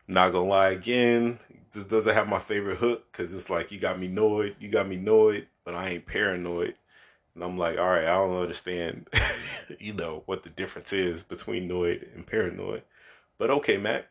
Not 0.08 0.32
gonna 0.32 0.48
lie 0.48 0.70
again, 0.70 1.38
this 1.72 1.84
doesn't 1.84 2.14
have 2.14 2.28
my 2.28 2.38
favorite 2.38 2.78
hook 2.78 3.10
because 3.10 3.32
it's 3.32 3.48
like 3.48 3.72
you 3.72 3.78
got 3.78 3.98
me 3.98 4.06
annoyed, 4.06 4.56
you 4.60 4.68
got 4.68 4.88
me 4.88 4.96
annoyed, 4.96 5.46
but 5.64 5.74
I 5.74 5.90
ain't 5.90 6.06
paranoid. 6.06 6.74
And 7.34 7.42
I'm 7.42 7.56
like, 7.56 7.78
all 7.78 7.88
right, 7.88 8.04
I 8.04 8.14
don't 8.14 8.36
understand, 8.36 9.08
you 9.78 9.94
know, 9.94 10.22
what 10.26 10.42
the 10.42 10.50
difference 10.50 10.92
is 10.92 11.22
between 11.22 11.68
Noid 11.68 12.14
and 12.14 12.26
Paranoid. 12.26 12.82
But 13.38 13.50
okay, 13.50 13.78
Mac. 13.78 14.06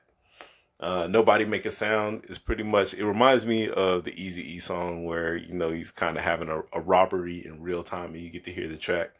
Uh, 0.79 1.05
Nobody 1.05 1.45
Make 1.45 1.65
a 1.65 1.71
Sound 1.71 2.23
is 2.27 2.39
pretty 2.39 2.63
much, 2.63 2.95
it 2.95 3.05
reminds 3.05 3.45
me 3.45 3.69
of 3.69 4.03
the 4.03 4.11
Eazy 4.13 4.43
E 4.43 4.57
song 4.57 5.05
where, 5.05 5.35
you 5.35 5.53
know, 5.53 5.71
he's 5.71 5.91
kind 5.91 6.17
of 6.17 6.23
having 6.23 6.49
a, 6.49 6.63
a, 6.73 6.81
robbery 6.81 7.45
in 7.45 7.61
real 7.61 7.83
time 7.83 8.15
and 8.15 8.23
you 8.23 8.31
get 8.31 8.43
to 8.45 8.51
hear 8.51 8.67
the 8.67 8.77
track. 8.77 9.11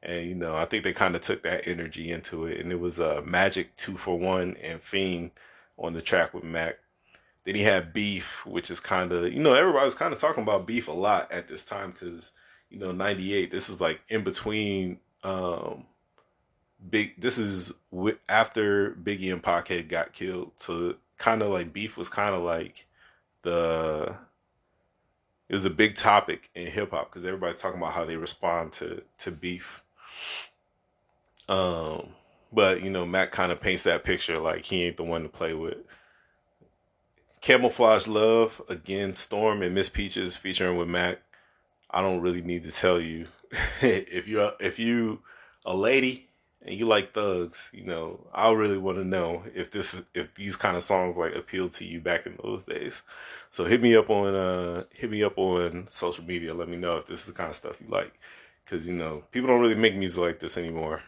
And, 0.00 0.28
you 0.28 0.36
know, 0.36 0.54
I 0.54 0.64
think 0.64 0.84
they 0.84 0.92
kind 0.92 1.16
of 1.16 1.22
took 1.22 1.42
that 1.42 1.66
energy 1.66 2.12
into 2.12 2.46
it. 2.46 2.60
And 2.60 2.70
it 2.70 2.78
was 2.78 3.00
uh, 3.00 3.20
Magic 3.24 3.74
2 3.74 3.96
for 3.96 4.16
1 4.16 4.58
and 4.62 4.80
Fiend 4.80 5.32
on 5.76 5.92
the 5.92 6.00
track 6.00 6.32
with 6.32 6.44
Mac. 6.44 6.78
Then 7.42 7.56
he 7.56 7.62
had 7.62 7.92
Beef, 7.92 8.46
which 8.46 8.70
is 8.70 8.78
kind 8.78 9.10
of, 9.10 9.32
you 9.32 9.40
know, 9.40 9.54
everybody 9.54 9.84
was 9.84 9.96
kind 9.96 10.12
of 10.12 10.20
talking 10.20 10.44
about 10.44 10.68
Beef 10.68 10.86
a 10.86 10.92
lot 10.92 11.32
at 11.32 11.48
this 11.48 11.64
time 11.64 11.90
because 11.90 12.30
you 12.70 12.78
know, 12.78 12.92
98. 12.92 13.50
This 13.50 13.68
is 13.68 13.80
like 13.80 14.00
in 14.08 14.24
between 14.24 14.98
um 15.24 15.86
big 16.90 17.20
this 17.20 17.38
is 17.38 17.72
w- 17.90 18.18
after 18.28 18.92
Biggie 18.92 19.32
and 19.32 19.42
Pac 19.42 19.70
got 19.88 20.12
killed. 20.12 20.52
So 20.56 20.94
kind 21.18 21.42
of 21.42 21.50
like 21.50 21.72
beef 21.72 21.96
was 21.96 22.08
kind 22.08 22.34
of 22.34 22.42
like 22.42 22.86
the 23.42 24.16
it 25.48 25.54
was 25.54 25.64
a 25.64 25.70
big 25.70 25.96
topic 25.96 26.50
in 26.54 26.66
hip 26.66 26.90
hop 26.90 27.10
because 27.10 27.24
everybody's 27.24 27.58
talking 27.58 27.80
about 27.80 27.94
how 27.94 28.04
they 28.04 28.16
respond 28.16 28.72
to 28.74 29.02
to 29.18 29.30
beef. 29.30 29.84
Um 31.48 32.10
but 32.52 32.82
you 32.82 32.90
know, 32.90 33.04
Mac 33.06 33.32
kind 33.32 33.52
of 33.52 33.60
paints 33.60 33.84
that 33.84 34.04
picture 34.04 34.38
like 34.38 34.66
he 34.66 34.84
ain't 34.84 34.96
the 34.96 35.04
one 35.04 35.22
to 35.22 35.28
play 35.28 35.54
with. 35.54 35.78
Camouflage 37.40 38.08
Love, 38.08 38.60
again, 38.68 39.14
Storm 39.14 39.62
and 39.62 39.74
Miss 39.74 39.88
Peaches 39.88 40.36
featuring 40.36 40.76
with 40.76 40.88
Mac. 40.88 41.20
I 41.90 42.00
don't 42.00 42.20
really 42.20 42.42
need 42.42 42.64
to 42.64 42.72
tell 42.72 43.00
you 43.00 43.28
if 43.80 44.28
you 44.28 44.50
if 44.60 44.78
you 44.78 45.20
a 45.64 45.74
lady 45.74 46.28
and 46.62 46.74
you 46.74 46.86
like 46.86 47.14
thugs, 47.14 47.70
you 47.72 47.84
know, 47.84 48.26
I 48.32 48.50
really 48.52 48.78
want 48.78 48.98
to 48.98 49.04
know 49.04 49.44
if 49.54 49.70
this 49.70 50.00
if 50.14 50.34
these 50.34 50.56
kind 50.56 50.76
of 50.76 50.82
songs 50.82 51.16
like 51.16 51.34
appeal 51.34 51.68
to 51.70 51.84
you 51.84 52.00
back 52.00 52.26
in 52.26 52.36
those 52.42 52.64
days. 52.64 53.02
So 53.50 53.64
hit 53.64 53.80
me 53.80 53.96
up 53.96 54.10
on 54.10 54.34
uh 54.34 54.84
hit 54.90 55.10
me 55.10 55.22
up 55.22 55.38
on 55.38 55.86
social 55.88 56.24
media. 56.24 56.54
Let 56.54 56.68
me 56.68 56.76
know 56.76 56.96
if 56.96 57.06
this 57.06 57.20
is 57.20 57.26
the 57.26 57.32
kind 57.32 57.50
of 57.50 57.56
stuff 57.56 57.80
you 57.80 57.88
like, 57.88 58.18
because 58.64 58.88
you 58.88 58.94
know 58.94 59.24
people 59.30 59.48
don't 59.48 59.60
really 59.60 59.74
make 59.74 59.96
music 59.96 60.20
like 60.20 60.40
this 60.40 60.58
anymore. 60.58 61.02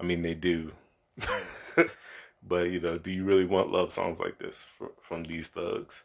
I 0.00 0.04
mean 0.04 0.22
they 0.22 0.34
do, 0.34 0.72
but 2.42 2.70
you 2.70 2.80
know, 2.80 2.98
do 2.98 3.10
you 3.10 3.24
really 3.24 3.46
want 3.46 3.72
love 3.72 3.90
songs 3.90 4.20
like 4.20 4.38
this 4.38 4.64
for, 4.64 4.90
from 5.00 5.24
these 5.24 5.48
thugs? 5.48 6.04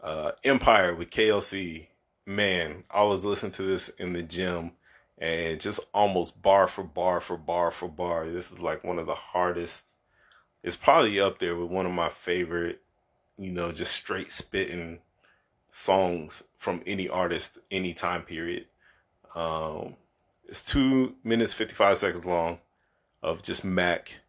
Uh, 0.00 0.32
Empire 0.44 0.94
with 0.94 1.10
KLC 1.10 1.86
man, 2.26 2.84
I 2.90 3.02
was 3.04 3.24
listening 3.24 3.52
to 3.52 3.62
this 3.62 3.88
in 3.90 4.12
the 4.12 4.22
gym 4.22 4.72
and 5.18 5.60
just 5.60 5.80
almost 5.92 6.40
bar 6.42 6.66
for 6.68 6.84
bar 6.84 7.20
for 7.20 7.36
bar 7.36 7.70
for 7.70 7.88
bar. 7.88 8.26
This 8.26 8.50
is 8.50 8.60
like 8.60 8.84
one 8.84 8.98
of 8.98 9.06
the 9.06 9.14
hardest. 9.14 9.92
It's 10.62 10.76
probably 10.76 11.20
up 11.20 11.38
there 11.38 11.56
with 11.56 11.70
one 11.70 11.86
of 11.86 11.92
my 11.92 12.08
favorite, 12.08 12.80
you 13.38 13.50
know, 13.50 13.72
just 13.72 13.92
straight 13.92 14.32
spitting 14.32 15.00
songs 15.70 16.42
from 16.56 16.82
any 16.86 17.08
artist, 17.08 17.58
any 17.70 17.92
time 17.92 18.22
period. 18.22 18.66
Um, 19.34 19.96
it's 20.46 20.62
two 20.62 21.16
minutes, 21.24 21.52
55 21.52 21.98
seconds 21.98 22.26
long 22.26 22.58
of 23.22 23.42
just 23.42 23.64
Mac 23.64 24.20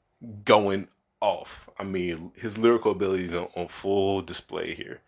going 0.44 0.88
off. 1.22 1.70
I 1.78 1.84
mean, 1.84 2.32
his 2.36 2.58
lyrical 2.58 2.92
abilities 2.92 3.36
are 3.36 3.50
on 3.56 3.68
full 3.68 4.22
display 4.22 4.74
here. 4.74 5.02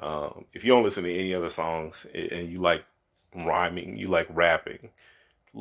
Um, 0.00 0.46
if 0.54 0.64
you 0.64 0.72
don't 0.72 0.82
listen 0.82 1.04
to 1.04 1.14
any 1.14 1.34
other 1.34 1.50
songs 1.50 2.06
and 2.14 2.48
you 2.48 2.58
like 2.58 2.84
rhyming, 3.34 3.96
you 3.96 4.08
like 4.08 4.26
rapping, 4.30 4.90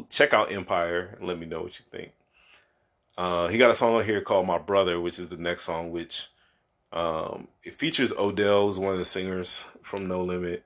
check 0.09 0.33
out 0.33 0.51
Empire 0.51 1.17
and 1.19 1.27
let 1.27 1.37
me 1.37 1.45
know 1.45 1.61
what 1.61 1.77
you 1.77 1.85
think. 1.91 2.11
Uh, 3.17 3.49
he 3.49 3.57
got 3.57 3.69
a 3.69 3.75
song 3.75 3.95
on 3.95 4.05
here 4.05 4.21
called 4.21 4.47
My 4.47 4.57
Brother, 4.57 4.99
which 4.99 5.19
is 5.19 5.27
the 5.27 5.35
next 5.35 5.63
song, 5.63 5.91
which 5.91 6.29
um, 6.93 7.49
it 7.63 7.73
features 7.73 8.13
Odell, 8.13 8.67
who's 8.67 8.79
one 8.79 8.93
of 8.93 8.99
the 8.99 9.05
singers 9.05 9.65
from 9.83 10.07
No 10.07 10.23
Limit. 10.23 10.63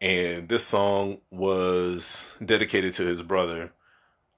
And 0.00 0.48
this 0.48 0.64
song 0.64 1.18
was 1.30 2.34
dedicated 2.42 2.94
to 2.94 3.04
his 3.04 3.22
brother, 3.22 3.72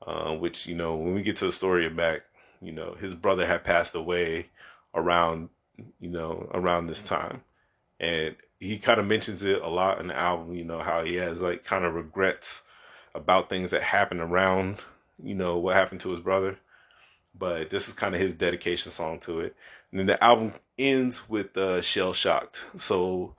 uh, 0.04 0.35
which, 0.35 0.66
you 0.66 0.74
know, 0.74 0.96
when 0.96 1.14
we 1.14 1.22
get 1.22 1.37
to 1.37 1.44
the 1.44 1.52
story 1.52 1.87
of 1.87 1.94
Mac, 1.94 2.22
you 2.61 2.72
know, 2.72 2.96
his 2.98 3.14
brother 3.14 3.46
had 3.46 3.64
passed 3.64 3.94
away 3.94 4.48
around, 4.94 5.50
you 6.00 6.11
know, 6.11 6.48
around 6.54 6.87
this 6.87 7.02
time. 7.02 7.42
And 8.00 8.35
he 8.62 8.79
kind 8.79 9.01
of 9.01 9.07
mentions 9.07 9.42
it 9.42 9.61
a 9.61 9.68
lot 9.68 10.01
in 10.01 10.07
the 10.07 10.16
album, 10.16 10.55
you 10.55 10.62
know, 10.64 10.79
how 10.79 11.03
he 11.03 11.16
has 11.16 11.42
like 11.42 11.64
kind 11.64 11.85
of 11.85 11.94
regrets 11.94 12.62
about 13.12 13.48
things 13.48 13.70
that 13.70 13.83
happened 13.83 14.20
around, 14.20 14.77
you 15.20 15.35
know, 15.35 15.59
what 15.59 15.75
happened 15.75 16.01
to 16.01 16.11
his 16.11 16.20
brother. 16.20 16.57
But 17.37 17.70
this 17.70 17.88
is 17.88 17.94
kind 17.94 18.14
of 18.14 18.20
his 18.20 18.33
dedication 18.33 18.92
song 18.92 19.18
to 19.20 19.40
it. 19.40 19.57
And 19.90 19.98
then 19.98 20.07
the 20.07 20.22
album 20.22 20.53
ends 20.79 21.29
with 21.29 21.57
uh, 21.57 21.83
Shell 21.83 22.12
Shocked. 22.12 22.64
So 22.79 23.35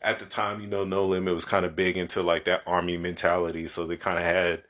at 0.00 0.18
the 0.18 0.24
time, 0.24 0.62
you 0.62 0.68
know, 0.68 0.84
No 0.84 1.06
Limit 1.06 1.34
was 1.34 1.44
kind 1.44 1.66
of 1.66 1.76
big 1.76 1.98
into 1.98 2.22
like 2.22 2.44
that 2.44 2.62
army 2.66 2.96
mentality. 2.96 3.66
So 3.66 3.86
they 3.86 3.98
kind 3.98 4.18
of 4.18 4.24
had 4.24 4.62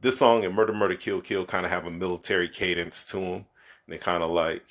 this 0.00 0.18
song 0.18 0.42
and 0.42 0.54
Murder, 0.54 0.72
Murder, 0.72 0.96
Kill, 0.96 1.20
Kill 1.20 1.44
kind 1.44 1.66
of 1.66 1.70
have 1.70 1.84
a 1.84 1.90
military 1.90 2.48
cadence 2.48 3.04
to 3.04 3.16
them. 3.18 3.32
And 3.34 3.44
they 3.88 3.98
kind 3.98 4.22
of 4.22 4.30
like, 4.30 4.64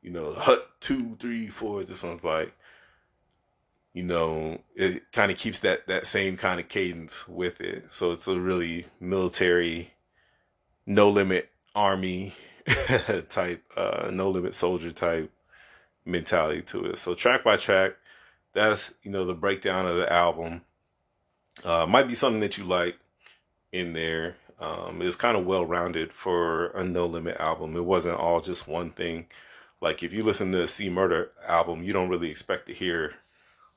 you 0.00 0.10
know, 0.10 0.32
hut 0.36 0.70
two, 0.80 1.16
three, 1.20 1.48
four. 1.48 1.84
This 1.84 2.02
one's 2.02 2.24
like, 2.24 2.54
you 3.94 4.02
know, 4.02 4.60
it 4.74 5.12
kind 5.12 5.30
of 5.30 5.38
keeps 5.38 5.60
that 5.60 5.86
that 5.86 6.06
same 6.06 6.36
kind 6.36 6.58
of 6.60 6.68
cadence 6.68 7.28
with 7.28 7.60
it. 7.60 7.92
So 7.92 8.12
it's 8.12 8.26
a 8.26 8.38
really 8.38 8.86
military, 9.00 9.92
no 10.86 11.10
limit 11.10 11.50
army 11.74 12.34
type, 13.28 13.62
uh, 13.76 14.10
no 14.12 14.30
limit 14.30 14.54
soldier 14.54 14.90
type 14.90 15.30
mentality 16.04 16.62
to 16.62 16.86
it. 16.86 16.98
So 16.98 17.14
track 17.14 17.44
by 17.44 17.56
track, 17.56 17.92
that's 18.54 18.94
you 19.02 19.10
know 19.10 19.24
the 19.24 19.34
breakdown 19.34 19.86
of 19.86 19.96
the 19.96 20.10
album. 20.10 20.62
Uh, 21.64 21.86
might 21.86 22.08
be 22.08 22.14
something 22.14 22.40
that 22.40 22.56
you 22.56 22.64
like 22.64 22.98
in 23.72 23.92
there. 23.92 24.36
Um, 24.58 25.02
it's 25.02 25.16
kind 25.16 25.36
of 25.36 25.44
well 25.44 25.66
rounded 25.66 26.12
for 26.12 26.68
a 26.68 26.84
no 26.84 27.04
limit 27.06 27.36
album. 27.38 27.76
It 27.76 27.84
wasn't 27.84 28.18
all 28.18 28.40
just 28.40 28.66
one 28.66 28.90
thing. 28.90 29.26
Like 29.82 30.02
if 30.02 30.12
you 30.12 30.22
listen 30.22 30.52
to 30.52 30.58
the 30.58 30.68
C 30.68 30.88
Murder 30.88 31.32
album, 31.46 31.82
you 31.82 31.92
don't 31.92 32.08
really 32.08 32.30
expect 32.30 32.66
to 32.66 32.72
hear 32.72 33.16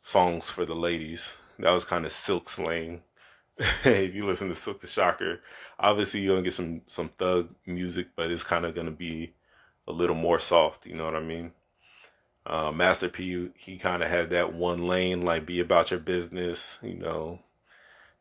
songs 0.06 0.52
for 0.52 0.66
the 0.66 0.76
ladies. 0.76 1.36
That 1.58 1.72
was 1.72 1.84
kind 1.84 2.06
of 2.06 2.12
Silkk's 2.12 2.60
lane. 2.60 3.02
if 3.58 4.14
you 4.14 4.26
listen 4.26 4.50
to 4.50 4.54
Silkk 4.54 4.80
the 4.80 4.88
Shocker, 4.88 5.42
obviously 5.80 6.20
you're 6.20 6.36
gonna 6.36 6.44
get 6.44 6.54
some 6.54 6.82
some 6.86 7.10
thug 7.18 7.56
music, 7.66 8.10
but 8.16 8.30
it's 8.30 8.44
kind 8.44 8.66
of 8.66 8.76
gonna 8.76 8.92
be 8.92 9.34
a 9.88 9.92
little 9.92 10.16
more 10.16 10.38
soft. 10.38 10.86
You 10.86 10.96
know 10.96 11.06
what 11.06 11.16
I 11.16 11.22
mean? 11.22 11.54
Uh, 12.46 12.72
Master 12.72 13.10
P, 13.10 13.50
he 13.58 13.80
kind 13.80 14.04
of 14.04 14.10
had 14.10 14.30
that 14.30 14.54
one 14.54 14.86
lane, 14.86 15.24
like 15.24 15.48
be 15.48 15.60
about 15.60 15.90
your 15.90 16.00
business. 16.00 16.78
You 16.84 16.98
know, 16.98 17.40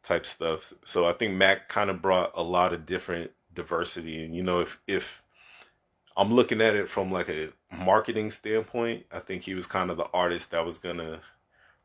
type 0.03 0.25
stuff. 0.25 0.73
So 0.85 1.05
I 1.05 1.13
think 1.13 1.35
Mac 1.35 1.69
kind 1.69 1.91
of 1.91 2.01
brought 2.01 2.33
a 2.35 2.43
lot 2.43 2.73
of 2.73 2.87
different 2.87 3.33
diversity. 3.53 4.25
And 4.25 4.35
you 4.35 4.43
know, 4.43 4.61
if 4.61 4.81
if 4.87 5.23
I'm 6.17 6.33
looking 6.33 6.63
at 6.63 6.77
it 6.77 6.89
from 6.89 7.13
like 7.13 7.29
a 7.29 7.51
marketing 7.71 8.31
standpoint, 8.31 9.05
I 9.13 9.19
think 9.19 9.43
he 9.43 9.55
was 9.55 9.67
kind 9.67 9.91
of 9.91 9.99
the 9.99 10.09
artist 10.15 10.53
that 10.53 10.65
was 10.65 10.79
gonna 10.79 11.21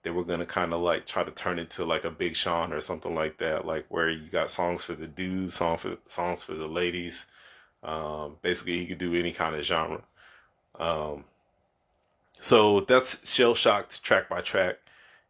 they 0.04 0.10
were 0.10 0.24
gonna 0.24 0.46
kind 0.46 0.74
of 0.74 0.82
like 0.82 1.06
try 1.06 1.24
to 1.24 1.32
turn 1.32 1.60
into 1.60 1.86
like 1.86 2.06
a 2.06 2.12
Big 2.12 2.36
Sean 2.36 2.74
or 2.74 2.80
something 2.80 3.14
like 3.14 3.38
that, 3.40 3.66
like 3.66 3.86
where 3.90 4.10
you 4.10 4.30
got 4.30 4.50
songs 4.50 4.84
for 4.84 4.94
the 4.94 5.08
dudes, 5.08 5.56
song 5.56 5.78
for 5.78 5.98
songs 6.08 6.44
for 6.44 6.56
the 6.56 6.68
ladies. 6.68 7.26
Um, 7.84 8.38
basically, 8.42 8.78
he 8.80 8.88
could 8.88 8.98
do 8.98 9.14
any 9.14 9.32
kind 9.32 9.56
of 9.56 9.64
genre. 9.64 10.04
Um, 10.80 11.26
so 12.40 12.82
that's 12.82 13.30
shell 13.30 13.56
shocked 13.56 14.04
track 14.04 14.30
by 14.30 14.42
track, 14.42 14.78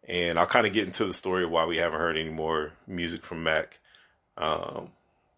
and 0.08 0.38
I'll 0.38 0.46
kind 0.46 0.68
of 0.68 0.74
get 0.74 0.86
into 0.86 1.06
the 1.06 1.14
story 1.14 1.44
of 1.44 1.52
why 1.52 1.66
we 1.66 1.78
haven't 1.78 2.00
heard 2.00 2.18
any 2.18 2.30
more 2.30 2.74
music 2.88 3.26
from 3.26 3.44
Mac 3.44 3.80
um, 4.38 4.92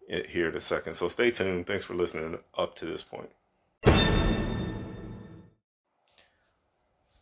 here 0.06 0.48
in 0.48 0.56
a 0.56 0.60
second. 0.60 0.94
So 0.94 1.08
stay 1.08 1.30
tuned. 1.30 1.66
Thanks 1.66 1.84
for 1.84 1.94
listening 1.94 2.38
up 2.56 2.74
to 2.76 2.84
this 2.84 3.02
point. 3.02 3.30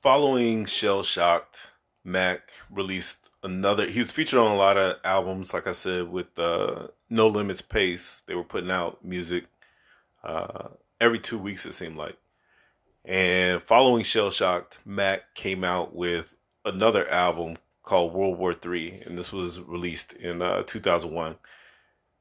Following 0.00 0.64
Shell 0.64 1.02
Shocked, 1.02 1.69
Mac 2.04 2.50
released 2.70 3.30
another. 3.42 3.86
He 3.86 3.98
was 3.98 4.10
featured 4.10 4.38
on 4.38 4.52
a 4.52 4.56
lot 4.56 4.76
of 4.76 4.96
albums, 5.04 5.52
like 5.52 5.66
I 5.66 5.72
said, 5.72 6.10
with 6.10 6.38
uh, 6.38 6.88
No 7.08 7.28
Limits 7.28 7.62
Pace. 7.62 8.22
They 8.26 8.34
were 8.34 8.44
putting 8.44 8.70
out 8.70 9.04
music 9.04 9.44
uh, 10.24 10.68
every 11.00 11.18
two 11.18 11.38
weeks, 11.38 11.66
it 11.66 11.74
seemed 11.74 11.96
like. 11.96 12.16
And 13.04 13.62
following 13.62 14.04
Shell 14.04 14.30
Shocked, 14.30 14.78
Mac 14.84 15.34
came 15.34 15.64
out 15.64 15.94
with 15.94 16.36
another 16.64 17.08
album 17.08 17.56
called 17.82 18.12
World 18.12 18.38
War 18.38 18.52
Three, 18.52 19.02
and 19.06 19.16
this 19.18 19.32
was 19.32 19.60
released 19.60 20.12
in 20.12 20.42
uh, 20.42 20.62
2001. 20.64 21.36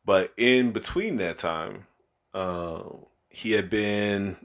But 0.05 0.33
in 0.37 0.71
between 0.71 1.17
that 1.17 1.37
time, 1.37 1.85
uh, 2.33 2.83
he 3.29 3.51
had 3.51 3.69
been 3.69 4.37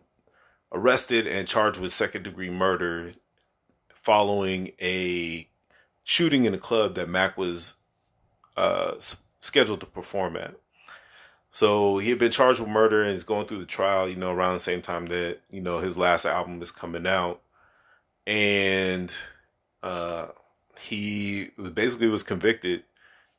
arrested 0.73 1.27
and 1.27 1.47
charged 1.47 1.79
with 1.79 1.93
second 1.93 2.25
degree 2.25 2.51
murder 2.51 3.13
following 4.05 4.71
a 4.83 5.49
shooting 6.03 6.45
in 6.45 6.53
a 6.53 6.59
club 6.59 6.95
that 6.95 7.09
Mac 7.09 7.39
was 7.39 7.75
uh, 8.55 8.93
scheduled 9.39 9.81
to 9.81 9.87
perform 9.87 10.37
at. 10.37 10.55
So 11.51 11.97
he 11.99 12.11
had 12.11 12.19
been 12.19 12.31
charged 12.31 12.61
with 12.61 12.69
murder 12.69 13.03
and 13.03 13.13
he's 13.13 13.25
going 13.25 13.47
through 13.47 13.61
the 13.61 13.67
trial, 13.67 14.07
you 14.07 14.17
know, 14.17 14.31
around 14.33 14.55
the 14.55 14.61
same 14.61 14.83
time 14.83 15.07
that, 15.07 15.39
you 15.51 15.63
know, 15.63 15.79
his 15.79 15.97
last 15.97 16.27
album 16.27 16.61
is 16.61 16.71
coming 16.71 17.07
out. 17.07 17.41
And 18.27 19.17
uh, 19.83 20.29
he 20.79 21.51
basically 21.73 22.09
was 22.09 22.23
convicted. 22.23 22.85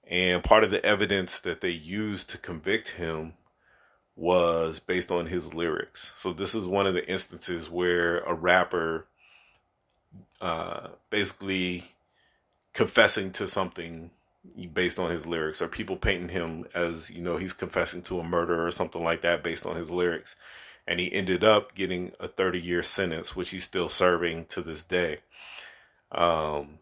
And 0.07 0.43
part 0.43 0.63
of 0.63 0.71
the 0.71 0.83
evidence 0.83 1.39
that 1.39 1.61
they 1.61 1.69
used 1.69 2.29
to 2.31 2.39
convict 2.39 2.91
him 2.91 3.33
was 4.15 4.79
based 4.79 5.11
on 5.11 5.27
his 5.27 5.53
lyrics. 5.53 6.11
So 6.15 6.33
this 6.33 6.55
is 6.55 6.67
one 6.67 6.87
of 6.87 6.95
the 6.95 7.07
instances 7.07 7.69
where 7.69 8.19
a 8.19 8.33
rapper 8.33 9.07
uh, 10.41 10.89
basically 11.09 11.83
confessing 12.73 13.31
to 13.31 13.47
something 13.47 14.11
based 14.73 14.99
on 14.99 15.09
his 15.09 15.25
lyrics 15.25 15.61
or 15.61 15.67
people 15.67 15.95
painting 15.95 16.29
him 16.29 16.65
as 16.75 17.09
you 17.09 17.21
know 17.21 17.37
he's 17.37 17.53
confessing 17.53 18.01
to 18.03 18.19
a 18.19 18.23
murder 18.23 18.65
or 18.65 18.71
something 18.71 19.03
like 19.03 19.21
that 19.21 19.43
based 19.43 19.65
on 19.65 19.75
his 19.75 19.91
lyrics. 19.91 20.35
And 20.87 20.99
he 20.99 21.11
ended 21.11 21.43
up 21.43 21.73
getting 21.73 22.11
a 22.19 22.27
30 22.27 22.59
year 22.59 22.83
sentence 22.83 23.35
which 23.35 23.49
he's 23.49 23.63
still 23.63 23.89
serving 23.89 24.45
to 24.47 24.61
this 24.61 24.83
day. 24.83 25.19
Um 26.11 26.79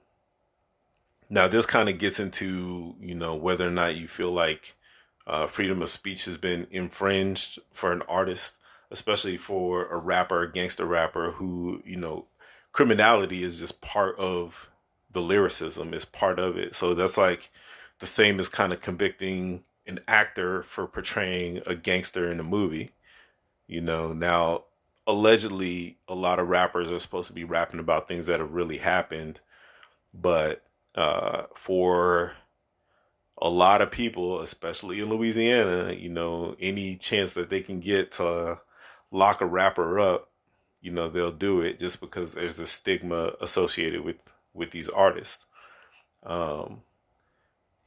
now 1.30 1.48
this 1.48 1.65
kind 1.65 1.89
of 1.89 1.98
gets 1.98 2.19
into 2.19 2.96
you 3.00 3.15
know 3.15 3.36
whether 3.36 3.67
or 3.67 3.72
not 3.72 3.96
you 3.96 4.08
feel 4.08 4.32
like 4.32 4.76
uh, 5.26 5.48
freedom 5.48 5.82
of 5.82 5.89
speech 5.89 6.26
has 6.26 6.38
been 6.38 6.67
infringed 6.69 7.58
for 7.72 7.93
an 7.93 8.02
artist 8.04 8.56
especially 8.91 9.38
for 9.38 9.86
a 9.88 9.98
rapper 9.98 10.43
a 10.43 10.52
gangster 10.52 10.86
rapper 10.86 11.32
who 11.32 11.82
you 11.86 11.96
know 11.96 12.26
criminality 12.74 13.44
is 13.44 13.60
just 13.60 13.82
part 13.82 14.18
of 14.20 14.70
the 15.12 15.22
lyricism 15.22 15.94
is 15.94 16.06
part 16.06 16.40
of 16.40 16.58
it. 16.58 16.76
So 16.76 16.94
that's 16.94 17.18
like 17.18 17.50
the 18.00 18.06
same 18.08 18.40
as 18.40 18.50
kind 18.50 18.74
of 18.74 18.82
convicting 18.82 19.64
an 19.86 20.00
actor 20.08 20.64
for 20.64 20.88
portraying 20.88 21.62
a 21.66 21.76
gangster 21.76 22.30
in 22.30 22.40
a 22.40 22.44
movie. 22.44 22.90
You 23.68 23.82
know, 23.82 24.12
now 24.12 24.66
allegedly 25.06 25.98
a 26.08 26.16
lot 26.16 26.40
of 26.40 26.48
rappers 26.50 26.92
are 26.92 27.00
supposed 27.00 27.28
to 27.28 27.34
be 27.34 27.44
rapping 27.44 27.80
about 27.80 28.08
things 28.08 28.26
that 28.28 28.40
have 28.40 28.54
really 28.54 28.78
happened, 28.78 29.40
but 30.14 30.64
uh, 30.96 31.44
for 31.56 32.34
a 33.40 33.50
lot 33.50 33.82
of 33.82 33.92
people, 33.92 34.42
especially 34.42 35.00
in 35.00 35.10
Louisiana, 35.10 35.94
you 35.94 36.10
know, 36.10 36.56
any 36.60 36.96
chance 36.96 37.34
that 37.34 37.50
they 37.50 37.62
can 37.62 37.80
get 37.80 38.14
to 38.14 38.60
lock 39.12 39.42
a 39.42 39.46
rapper 39.46 40.00
up 40.00 40.30
you 40.84 40.91
know 40.91 41.10
they'll 41.10 41.32
do 41.32 41.62
it 41.62 41.80
just 41.80 42.02
because 42.02 42.36
there's 42.36 42.60
a 42.60 42.67
stigma 42.67 43.34
associated 43.41 44.04
with 44.04 44.36
with 44.54 44.72
these 44.72 44.89
artists. 44.89 45.48
Um 46.24 46.84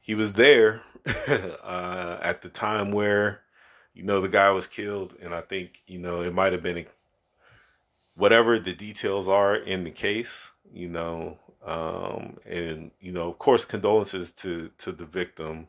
he 0.01 0.15
was 0.15 0.33
there 0.33 0.81
uh 1.63 2.17
at 2.21 2.41
the 2.41 2.49
time 2.49 2.91
where 2.91 3.41
you 3.93 4.03
know 4.03 4.21
the 4.21 4.29
guy 4.29 4.49
was 4.51 4.67
killed 4.67 5.15
and 5.21 5.33
i 5.33 5.41
think 5.41 5.81
you 5.87 5.99
know 5.99 6.21
it 6.21 6.33
might 6.33 6.53
have 6.53 6.63
been 6.63 6.77
a, 6.77 6.85
whatever 8.15 8.59
the 8.59 8.73
details 8.73 9.27
are 9.27 9.55
in 9.55 9.83
the 9.83 9.91
case 9.91 10.51
you 10.71 10.87
know 10.89 11.37
um 11.65 12.37
and 12.45 12.91
you 13.01 13.11
know 13.11 13.29
of 13.29 13.39
course 13.39 13.65
condolences 13.65 14.31
to 14.31 14.71
to 14.77 14.91
the 14.91 15.05
victim 15.05 15.67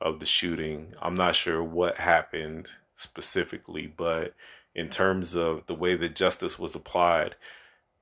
of 0.00 0.18
the 0.20 0.26
shooting. 0.26 0.94
I'm 1.02 1.14
not 1.14 1.36
sure 1.36 1.62
what 1.62 1.98
happened 1.98 2.68
specifically 2.94 3.86
but 3.86 4.34
in 4.74 4.88
terms 4.88 5.34
of 5.34 5.66
the 5.66 5.74
way 5.74 5.96
that 5.96 6.14
justice 6.14 6.58
was 6.58 6.74
applied, 6.74 7.34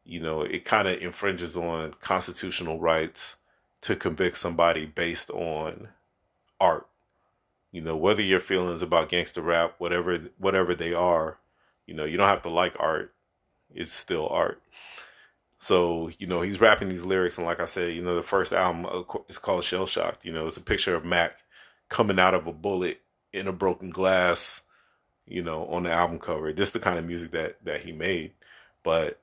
you 0.05 0.21
know, 0.21 0.43
it 0.43 0.65
kind 0.65 0.89
of 0.89 1.01
infringes 1.01 1.57
on 1.57 1.95
constitutional 2.01 2.81
rights 2.81 3.37
to 3.83 3.97
convict 3.97 4.37
somebody 4.37 4.87
based 4.87 5.31
on 5.31 5.89
art. 6.61 6.87
You 7.73 7.83
know, 7.83 7.97
whether 7.97 8.23
your 8.23 8.41
feelings 8.41 8.83
about 8.83 9.11
gangster 9.11 9.43
rap, 9.43 9.75
whatever 9.79 10.19
whatever 10.39 10.75
they 10.75 10.95
are, 10.95 11.39
you 11.87 11.95
know, 11.95 12.05
you 12.05 12.17
don't 12.17 12.29
have 12.29 12.43
to 12.43 12.49
like 12.49 12.75
art. 12.79 13.13
It's 13.75 13.93
still 13.93 14.29
art. 14.29 14.63
So, 15.59 16.11
you 16.19 16.27
know, 16.27 16.41
he's 16.41 16.61
rapping 16.61 16.89
these 16.89 17.05
lyrics 17.05 17.37
and 17.37 17.47
like 17.47 17.61
I 17.61 17.67
said, 17.67 17.95
you 17.95 18.01
know, 18.03 18.15
the 18.15 18.23
first 18.23 18.53
album 18.53 19.05
is 19.29 19.39
called 19.39 19.65
Shell 19.65 19.87
Shocked. 19.87 20.25
You 20.25 20.33
know, 20.33 20.47
it's 20.47 20.57
a 20.57 20.63
picture 20.63 20.95
of 20.95 21.05
Mac 21.05 21.41
coming 21.89 22.19
out 22.19 22.35
of 22.35 22.47
a 22.47 22.53
bullet 22.53 23.03
in 23.33 23.47
a 23.47 23.53
broken 23.53 23.91
glass 23.91 24.63
you 25.29 25.43
know, 25.43 25.67
on 25.67 25.85
the 25.85 25.93
album 25.93 26.19
cover. 26.19 26.53
This 26.53 26.69
is 26.69 26.73
the 26.73 26.81
kind 26.81 26.99
of 26.99 27.05
music 27.05 27.31
that 27.33 27.65
that 27.65 27.81
he 27.83 27.93
made. 27.93 28.33
But 28.83 29.21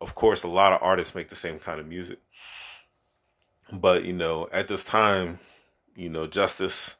of 0.00 0.14
course, 0.14 0.42
a 0.42 0.48
lot 0.48 0.72
of 0.72 0.82
artists 0.82 1.14
make 1.14 1.28
the 1.28 1.34
same 1.34 1.58
kind 1.58 1.80
of 1.80 1.86
music. 1.86 2.18
But 3.72 4.04
you 4.04 4.12
know, 4.12 4.48
at 4.52 4.68
this 4.68 4.84
time, 4.84 5.38
you 5.96 6.08
know, 6.08 6.26
justice 6.26 6.96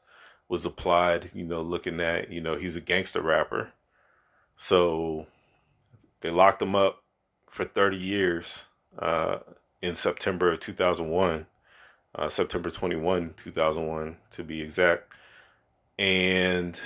was 0.49 0.65
applied. 0.65 1.31
You 1.35 1.45
know, 1.45 1.61
looking 1.61 2.01
at 2.01 2.31
you 2.31 2.41
know 2.41 2.57
he's 2.57 2.77
a 2.77 2.81
gangster 2.81 3.23
rapper, 3.23 3.71
so 4.57 5.27
they 6.21 6.31
locked 6.31 6.63
him 6.63 6.75
up 6.75 7.03
for 7.51 7.65
thirty 7.65 7.97
years 7.99 8.67
uh, 8.99 9.39
in 9.83 9.95
September 9.95 10.53
of 10.53 10.61
two 10.61 10.73
thousand 10.73 11.09
one. 11.11 11.47
Uh, 12.17 12.29
September 12.29 12.71
21, 12.71 13.35
2001, 13.37 14.17
to 14.31 14.45
be 14.45 14.63
exact. 14.63 15.13
And 15.99 16.81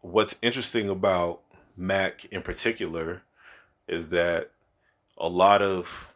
what's 0.00 0.36
interesting 0.42 0.88
about 0.88 1.40
Mac 1.76 2.24
in 2.26 2.42
particular 2.42 3.22
is 3.86 4.08
that 4.08 4.50
a 5.16 5.28
lot 5.28 5.62
of 5.62 6.12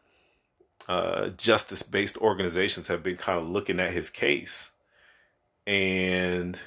uh, 0.88 1.30
justice 1.30 1.82
based 1.82 2.18
organizations 2.18 2.88
have 2.88 3.02
been 3.02 3.16
kind 3.16 3.38
of 3.38 3.48
looking 3.48 3.80
at 3.80 3.92
his 3.92 4.10
case. 4.10 4.70
And 5.66 6.60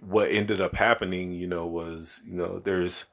what 0.00 0.30
ended 0.30 0.60
up 0.60 0.74
happening, 0.74 1.32
you 1.32 1.46
know, 1.46 1.66
was, 1.66 2.20
you 2.26 2.34
know, 2.34 2.58
there's 2.58 3.04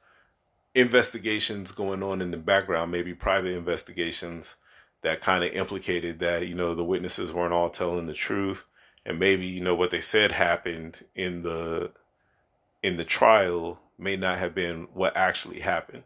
investigations 0.74 1.72
going 1.72 2.02
on 2.02 2.22
in 2.22 2.30
the 2.30 2.36
background, 2.38 2.90
maybe 2.90 3.14
private 3.14 3.54
investigations 3.54 4.56
that 5.02 5.20
kind 5.20 5.44
of 5.44 5.52
implicated 5.52 6.20
that, 6.20 6.46
you 6.46 6.54
know, 6.54 6.74
the 6.74 6.84
witnesses 6.84 7.32
weren't 7.32 7.52
all 7.52 7.68
telling 7.68 8.06
the 8.06 8.14
truth. 8.14 8.66
And 9.04 9.18
maybe, 9.18 9.44
you 9.46 9.60
know, 9.60 9.74
what 9.74 9.90
they 9.90 10.00
said 10.00 10.32
happened 10.32 11.04
in 11.14 11.42
the 11.42 11.90
in 12.82 12.96
the 12.96 13.04
trial 13.04 13.78
may 13.98 14.16
not 14.16 14.38
have 14.38 14.54
been 14.54 14.88
what 14.92 15.16
actually 15.16 15.60
happened. 15.60 16.04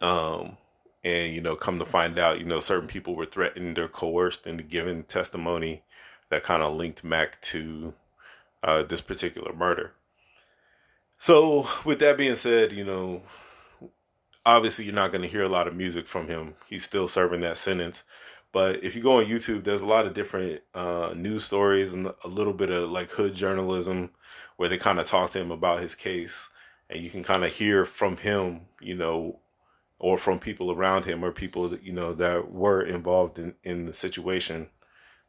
Um, 0.00 0.58
and 1.02 1.32
you 1.32 1.40
know, 1.40 1.56
come 1.56 1.78
to 1.78 1.84
find 1.84 2.18
out, 2.18 2.38
you 2.38 2.44
know, 2.44 2.60
certain 2.60 2.88
people 2.88 3.14
were 3.14 3.26
threatened 3.26 3.78
or 3.78 3.88
coerced 3.88 4.46
into 4.46 4.62
giving 4.62 5.04
testimony 5.04 5.82
that 6.28 6.42
kind 6.42 6.62
of 6.62 6.74
linked 6.74 7.04
Mac 7.04 7.40
to 7.40 7.94
uh, 8.62 8.82
this 8.82 9.00
particular 9.00 9.52
murder. 9.52 9.92
So, 11.18 11.66
with 11.84 12.00
that 12.00 12.18
being 12.18 12.34
said, 12.34 12.72
you 12.72 12.84
know, 12.84 13.22
obviously 14.44 14.84
you're 14.84 14.94
not 14.94 15.12
going 15.12 15.22
to 15.22 15.28
hear 15.28 15.42
a 15.42 15.48
lot 15.48 15.66
of 15.66 15.74
music 15.74 16.06
from 16.06 16.28
him. 16.28 16.54
He's 16.68 16.84
still 16.84 17.08
serving 17.08 17.40
that 17.40 17.56
sentence, 17.56 18.04
But 18.56 18.82
if 18.82 18.96
you 18.96 19.02
go 19.02 19.18
on 19.18 19.26
YouTube, 19.26 19.64
there's 19.64 19.82
a 19.82 19.86
lot 19.86 20.06
of 20.06 20.14
different 20.14 20.62
uh, 20.74 21.12
news 21.14 21.44
stories 21.44 21.92
and 21.92 22.10
a 22.24 22.26
little 22.26 22.54
bit 22.54 22.70
of 22.70 22.90
like 22.90 23.10
hood 23.10 23.34
journalism 23.34 24.12
where 24.56 24.66
they 24.66 24.78
kind 24.78 24.98
of 24.98 25.04
talk 25.04 25.32
to 25.32 25.38
him 25.38 25.50
about 25.50 25.82
his 25.82 25.94
case, 25.94 26.48
and 26.88 27.00
you 27.00 27.10
can 27.10 27.22
kind 27.22 27.44
of 27.44 27.52
hear 27.52 27.84
from 27.84 28.16
him, 28.16 28.62
you 28.80 28.94
know, 28.94 29.40
or 29.98 30.16
from 30.16 30.38
people 30.38 30.72
around 30.72 31.04
him 31.04 31.22
or 31.22 31.32
people 31.32 31.68
that 31.68 31.82
you 31.82 31.92
know 31.92 32.14
that 32.14 32.50
were 32.50 32.80
involved 32.80 33.38
in 33.38 33.56
in 33.62 33.84
the 33.84 33.92
situation, 33.92 34.68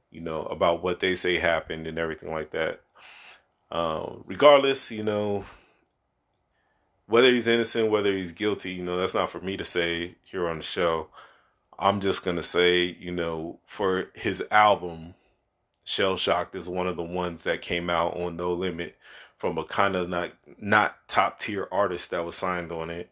you 0.09 0.21
know, 0.21 0.43
about 0.43 0.81
what 0.81 1.01
they 1.01 1.13
say 1.13 1.37
happened 1.37 1.85
and 1.85 1.97
everything 1.97 2.31
like 2.31 2.51
that. 2.51 2.79
Um, 3.69 4.23
regardless, 4.25 4.89
you 4.89 5.03
know, 5.03 5.43
whether 7.07 7.29
he's 7.29 7.47
innocent, 7.47 7.91
whether 7.91 8.13
he's 8.13 8.31
guilty, 8.31 8.71
you 8.71 8.85
know, 8.85 8.95
that's 8.95 9.13
not 9.13 9.29
for 9.29 9.41
me 9.41 9.57
to 9.57 9.65
say 9.65 10.15
here 10.23 10.47
on 10.47 10.59
the 10.59 10.63
show. 10.63 11.09
I'm 11.79 11.99
just 11.99 12.25
gonna 12.25 12.43
say, 12.43 12.97
you 12.99 13.11
know, 13.11 13.59
for 13.65 14.11
his 14.15 14.43
album, 14.51 15.13
Shell 15.83 16.17
Shocked 16.17 16.55
is 16.55 16.67
one 16.67 16.87
of 16.87 16.97
the 16.97 17.03
ones 17.03 17.43
that 17.43 17.61
came 17.61 17.89
out 17.89 18.17
on 18.17 18.35
No 18.35 18.53
Limit 18.53 18.97
from 19.37 19.57
a 19.57 19.63
kind 19.63 19.95
of 19.95 20.09
not 20.09 20.31
not 20.59 20.97
top 21.07 21.39
tier 21.39 21.67
artist 21.71 22.09
that 22.11 22.25
was 22.25 22.35
signed 22.35 22.71
on 22.71 22.89
it, 22.89 23.11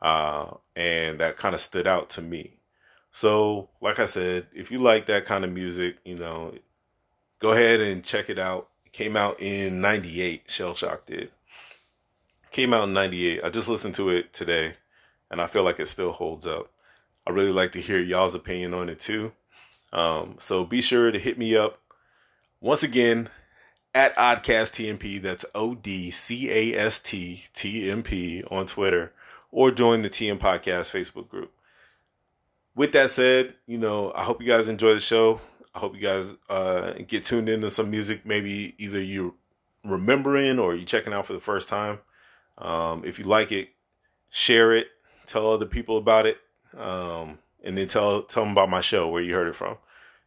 uh, 0.00 0.54
and 0.76 1.20
that 1.20 1.36
kind 1.36 1.54
of 1.54 1.60
stood 1.60 1.86
out 1.86 2.10
to 2.10 2.22
me. 2.22 2.52
So, 3.10 3.68
like 3.80 3.98
I 3.98 4.06
said, 4.06 4.46
if 4.54 4.70
you 4.70 4.80
like 4.80 5.06
that 5.06 5.26
kind 5.26 5.44
of 5.44 5.52
music, 5.52 5.98
you 6.04 6.16
know, 6.16 6.54
go 7.40 7.52
ahead 7.52 7.80
and 7.80 8.04
check 8.04 8.30
it 8.30 8.38
out. 8.38 8.68
It 8.86 8.92
came 8.92 9.16
out 9.16 9.40
in 9.40 9.80
'98. 9.80 10.50
Shell 10.50 10.76
Shock 10.76 11.06
did. 11.06 11.30
Came 12.52 12.72
out 12.72 12.84
in 12.84 12.94
'98. 12.94 13.44
I 13.44 13.50
just 13.50 13.68
listened 13.68 13.96
to 13.96 14.08
it 14.10 14.32
today, 14.32 14.76
and 15.30 15.42
I 15.42 15.46
feel 15.46 15.64
like 15.64 15.80
it 15.80 15.88
still 15.88 16.12
holds 16.12 16.46
up. 16.46 16.70
I 17.26 17.30
really 17.30 17.52
like 17.52 17.72
to 17.72 17.80
hear 17.80 18.00
y'all's 18.00 18.34
opinion 18.34 18.74
on 18.74 18.88
it 18.88 19.00
too. 19.00 19.32
Um, 19.92 20.36
so 20.38 20.64
be 20.64 20.80
sure 20.80 21.10
to 21.10 21.18
hit 21.18 21.38
me 21.38 21.56
up 21.56 21.78
once 22.60 22.82
again 22.82 23.28
at 23.94 24.16
Oddcast 24.16 24.72
TMP. 24.72 25.20
That's 25.20 25.44
O 25.54 25.74
D 25.74 26.10
C 26.10 26.50
A 26.50 26.78
S 26.78 26.98
T 26.98 27.42
T 27.54 27.90
M 27.90 28.02
P 28.02 28.42
on 28.50 28.66
Twitter 28.66 29.12
or 29.50 29.70
join 29.70 30.02
the 30.02 30.10
TM 30.10 30.38
Podcast 30.38 30.90
Facebook 30.90 31.28
group. 31.28 31.52
With 32.74 32.92
that 32.92 33.10
said, 33.10 33.54
you 33.66 33.78
know, 33.78 34.12
I 34.14 34.24
hope 34.24 34.40
you 34.40 34.48
guys 34.48 34.66
enjoy 34.66 34.94
the 34.94 35.00
show. 35.00 35.40
I 35.74 35.78
hope 35.78 35.94
you 35.94 36.00
guys 36.00 36.34
uh, 36.48 36.94
get 37.06 37.24
tuned 37.24 37.48
into 37.48 37.70
some 37.70 37.90
music. 37.90 38.26
Maybe 38.26 38.74
either 38.78 39.02
you 39.02 39.34
remembering 39.84 40.58
or 40.58 40.74
you 40.74 40.84
checking 40.84 41.12
out 41.12 41.26
for 41.26 41.34
the 41.34 41.40
first 41.40 41.68
time. 41.68 41.98
Um, 42.58 43.04
if 43.04 43.18
you 43.18 43.26
like 43.26 43.52
it, 43.52 43.68
share 44.30 44.72
it, 44.72 44.88
tell 45.26 45.50
other 45.50 45.66
people 45.66 45.98
about 45.98 46.26
it 46.26 46.38
um, 46.76 47.38
and 47.62 47.76
then 47.76 47.88
tell 47.88 48.22
tell 48.22 48.44
them 48.44 48.52
about 48.52 48.70
my 48.70 48.80
show 48.80 49.08
where 49.08 49.22
you 49.22 49.34
heard 49.34 49.48
it 49.48 49.56
from. 49.56 49.76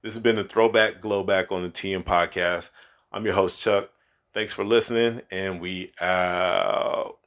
This 0.02 0.14
has 0.14 0.22
been 0.22 0.38
a 0.38 0.44
throwback 0.44 1.02
glowback 1.02 1.52
on 1.52 1.64
the 1.64 1.70
TM 1.70 2.04
podcast. 2.04 2.70
I'm 3.12 3.26
your 3.26 3.34
host 3.36 3.62
Chuck. 3.62 3.90
Thanks 4.34 4.54
for 4.54 4.64
listening, 4.64 5.22
and 5.32 5.62
we 5.62 5.92
out. 6.00 7.18